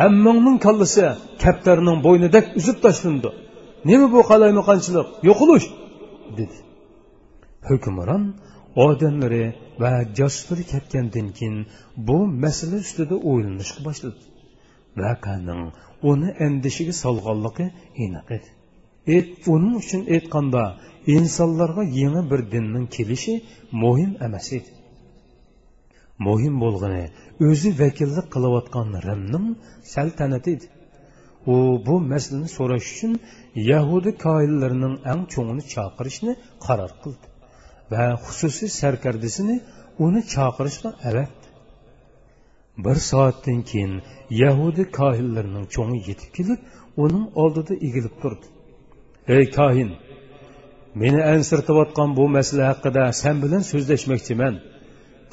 hammangning 0.00 0.58
kallasi 0.66 1.04
kaptarning 1.44 1.98
bo'ynidek 2.06 2.44
uzib 2.58 2.76
tashlandi. 2.84 3.30
Nima 3.88 4.06
bu 4.14 4.20
qalaymaqonchilik 4.30 5.08
yo'qolish 5.28 5.66
dedi. 6.38 6.56
Hukmron 7.70 8.22
odamlari 8.84 9.44
va 9.82 9.92
josuslari 10.18 10.64
ketgandan 10.72 11.28
keyin 11.38 11.56
bu 12.08 12.18
masala 12.44 12.76
ustida 12.84 13.16
o'ylanishga 13.30 13.80
boshladi. 13.88 14.20
Vaqaning 15.02 15.62
uni 16.10 16.28
andishiga 16.46 16.94
solganligi 17.04 17.66
aniq 18.04 18.28
edi. 18.36 18.48
Et 19.16 19.28
uning 19.54 19.74
uchun 19.82 20.02
aytganda 20.14 20.62
insonlarga 21.16 21.82
yangi 22.00 22.22
bir 22.30 22.40
dinning 22.52 22.86
kelishi 22.96 23.34
muhim 23.82 24.12
emas 24.26 24.48
edi. 24.58 24.70
Muhim 26.26 26.54
bo'lgani 26.64 27.04
o'zi 27.48 27.70
vakillik 27.82 28.26
qilayotgan 28.34 28.88
rimning 29.06 29.46
saltanati 29.94 30.50
edi. 30.56 30.66
U 31.52 31.54
bu 31.86 31.94
masalani 32.12 32.48
so'rash 32.58 32.86
uchun 32.94 33.12
yahudi 33.70 34.10
koillarining 34.26 34.94
eng 35.12 35.22
cho'ngini 35.32 35.62
chaqirishni 35.74 36.32
qaror 36.66 36.92
qildi. 37.02 37.26
Va 37.92 38.04
xususiy 38.24 38.70
sarkardisini 38.80 39.56
uni 40.06 40.20
chaqirishga 40.34 40.90
avatdi 41.08 41.46
bir 42.84 42.96
soatdan 43.10 43.60
keyin 43.70 43.94
yahudi 44.42 44.82
kohinlarining 44.98 45.66
cho'ngi 45.74 46.00
yetib 46.08 46.30
kelib 46.36 46.60
uning 47.04 47.26
oldida 47.42 47.74
egilib 47.86 48.14
turdi. 48.22 48.46
Ey 49.34 49.44
kohin 49.58 49.90
meni 51.02 51.20
ansirtayotgan 51.32 52.10
bu 52.18 52.24
masala 52.36 52.64
haqida 52.70 53.02
sen 53.22 53.36
bilan 53.42 53.62
so'zlashmoqchiman 53.70 54.54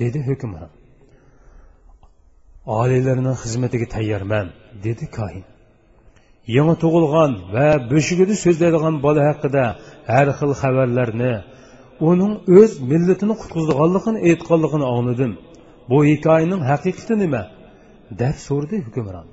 dedi 0.02 0.20
hukmron. 0.30 0.72
Oliylarning 2.80 3.38
xizmatiga 3.44 3.88
tayyorman 3.96 4.48
dedi 4.86 5.06
kohin. 5.18 5.46
Yangi 6.56 6.76
tug'ilgan 6.84 7.32
va 7.56 7.68
bo'shigida 7.92 8.36
so'zlaydigan 8.46 8.96
bola 9.06 9.22
haqida 9.30 9.64
har 10.14 10.28
xil 10.40 10.52
xabarlarni 10.62 11.34
uning 12.10 12.34
o'z 12.60 12.72
millatini 12.92 13.36
qutqizganligini 13.42 14.20
aytganligini 14.30 14.86
angladim 14.96 15.32
bu 15.90 15.98
hikoyaning 16.10 16.62
haqiqati 16.72 17.16
nima? 17.24 17.44
deb 18.22 18.36
so'rdi 18.48 18.78
hukmron. 18.86 19.28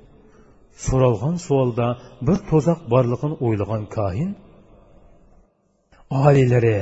So'ralgan 0.85 1.35
savolda 1.45 1.87
bir 2.27 2.37
to'zoq 2.49 2.79
borligini 2.93 3.35
o'ylagan 3.45 3.83
kohin 3.97 4.31
oliylari 6.25 6.77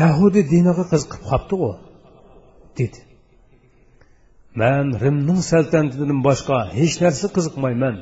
yahudi 0.00 0.40
diniga 0.52 0.84
qiziqib 0.92 1.22
qolibdi 1.30 1.56
dedi. 2.78 3.00
Man 4.60 4.86
rimning 5.02 5.40
saltanatidan 5.52 6.20
boshqa 6.28 6.58
hech 6.78 6.94
narsa 7.04 7.26
qiziqmayman. 7.36 7.96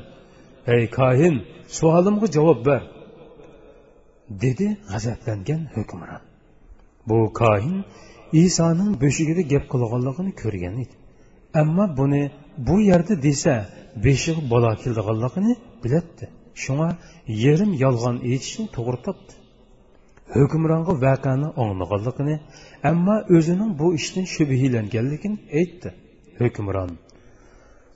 Ey 0.75 0.83
kohin 0.99 1.35
savolimga 1.77 2.27
javob 2.37 2.59
ber 2.69 2.81
dedi 4.43 4.67
g'azablangan 4.91 5.61
hukmron. 5.75 6.23
Bu 7.09 7.17
kohin 7.39 7.77
isoning 8.43 8.91
beshigida 9.03 9.43
gap 9.51 9.65
qilganligini 9.73 10.31
ko'rgan 10.41 10.75
edi. 10.83 10.95
Ammo 11.61 11.85
buni 11.99 12.23
bu 12.67 12.75
yerda 12.89 13.15
desa 13.27 13.53
beshig'i 14.05 14.41
balo 14.51 14.71
keldiganligini 14.83 15.53
biladdi 15.83 16.25
shunga 16.63 16.89
yerim 17.43 17.71
yolg'on 17.83 18.17
aytishni 18.29 18.65
to'g'ri 18.75 18.99
topdi. 19.07 19.33
Hukmronga 20.35 20.93
vaqani 21.05 21.47
o'ngmaganligini 21.61 22.35
ammo 22.91 23.15
o'zining 23.35 23.71
bu 23.79 23.87
ishdan 23.99 24.25
shubhilanganligini 24.35 25.37
aytdi. 25.59 25.89
Hukmron 26.39 26.91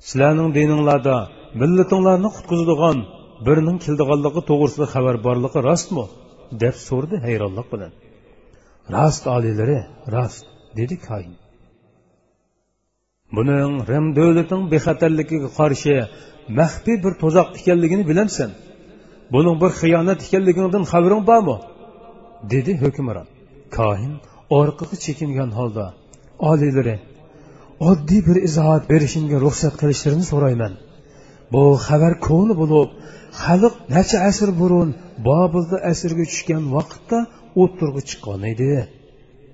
sizlarning 0.08 0.50
dininglarda 0.58 1.16
millatinglarni 1.62 2.30
qutqizadigan 2.36 2.98
birning 3.48 3.78
keldiganligi 3.86 4.42
to'g'risida 4.50 4.86
xabar 4.94 5.16
borligi 5.28 5.60
rostmi? 5.70 6.06
deb 6.64 6.76
so'rdi 6.88 7.16
hayronlik 7.26 7.68
bilan. 7.74 7.92
Rost 8.96 9.24
oliylari 9.36 9.80
rost 10.14 10.46
dedi 10.78 10.96
koin. 11.08 11.34
Buning 13.36 13.74
rim 13.90 14.06
davlatining 14.18 14.66
bexatarligiga 14.74 15.50
qarshi 15.60 15.96
maxfiy 16.60 16.98
bir 17.04 17.14
to'zoq 17.22 17.48
ekanligini 17.60 18.04
bilamsan. 18.12 18.52
Buning 19.34 19.56
bir 19.62 19.72
xiyonat 19.82 20.20
ekanligidan 20.28 20.84
xabaring 20.92 21.24
bormi? 21.30 21.58
Dedi 22.54 22.72
hukmron. 22.84 23.28
Koin 23.78 24.12
orqaga 24.60 24.96
chekingan 25.06 25.52
holda 25.60 25.86
oliylari 26.50 26.96
oddiy 27.90 28.22
bir 28.28 28.38
izohat 28.48 28.84
berishimga 28.92 29.38
ruxsat 29.46 29.74
qilishlarini 29.82 30.26
so'rayman. 30.32 30.74
Bu 31.54 31.64
xabar 31.88 32.14
ko'ni 32.28 32.54
bo'lib 32.62 32.90
xalq 33.44 33.74
necha 33.96 34.18
asr 34.30 34.50
burun 34.62 34.90
bobilda 35.28 35.78
asrga 35.92 36.26
tushgan 36.32 36.64
vaqtda 36.76 37.18
o'ttirg'i 37.62 38.02
chiqqan 38.10 38.42
edi 38.52 38.70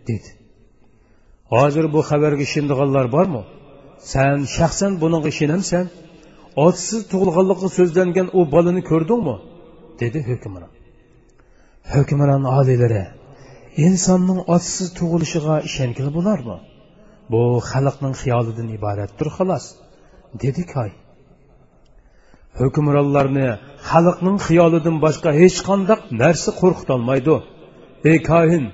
dedi. 0.10 0.30
Hozir 1.54 1.86
bu 1.94 2.00
xabarga 2.10 2.44
ishonadiganlar 2.48 3.06
bormi? 3.16 3.42
San 4.14 4.38
shaxsan 4.56 4.92
buninga 5.02 5.30
ishonamsan? 5.36 5.86
Otsiz 6.66 7.02
tug'ilganligi 7.12 7.68
so'zlangan 7.78 8.28
u 8.38 8.42
bolani 8.54 8.82
ko'rdingmi? 8.92 9.36
dedi 10.02 10.20
hukmron. 10.30 10.72
Hukmron 11.94 12.44
oliylari 12.58 13.04
insonning 13.88 14.40
otsiz 14.56 14.88
tug'ilishiga 14.98 15.56
ishongil 15.70 16.08
bo'larmi? 16.18 16.58
Bu 17.32 17.42
xalqning 17.72 18.16
xiyolidan 18.22 18.68
iboratdir 18.78 19.28
xolos 19.38 19.66
dedi 20.44 20.64
koy. 20.74 20.92
Hukmronlarni 22.60 23.50
xalqning 23.90 24.38
xiyolidan 24.48 24.96
boshqa 25.06 25.30
hech 25.42 25.58
qanday 25.70 26.00
narsa 26.24 26.50
qo'rqitolmaydi. 26.62 27.36
Ey 28.10 28.20
kohin 28.30 28.66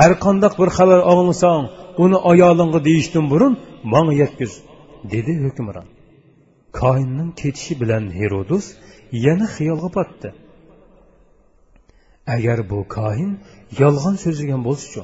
har 0.00 0.12
qandoq 0.24 0.54
bir 0.60 0.68
xabar 0.78 1.00
olsang 1.12 1.64
uni 2.04 2.18
ayolingga 2.30 2.80
deyishdan 2.88 3.26
burun 3.32 3.54
manga 3.92 4.14
yetkiz 4.22 4.52
dedi 5.12 5.32
hukmron. 5.44 5.88
Koinning 6.80 7.30
ketishi 7.40 7.74
bilan 7.82 8.04
herodus 8.20 8.66
yana 9.26 9.46
xiyolga 9.54 9.88
botdi. 9.96 10.28
Agar 12.34 12.58
bu 12.70 12.78
kohin 12.96 13.32
yolg'on 13.80 14.16
so'zlagan 14.24 14.60
bo'lsachu 14.68 15.02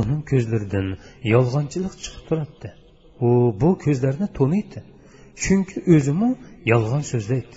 uning 0.00 0.20
ko'zlaridan 0.30 0.86
yolg'onchilik 1.34 1.94
chiqib 2.02 2.22
turibdi. 2.28 2.68
U 3.26 3.28
bu 3.60 3.70
ko'zlarni 3.84 4.26
to'niydi 4.38 4.80
chunki 5.42 5.76
o'zimi 5.94 6.30
yolg'on 6.72 7.04
so'zlaydi. 7.12 7.56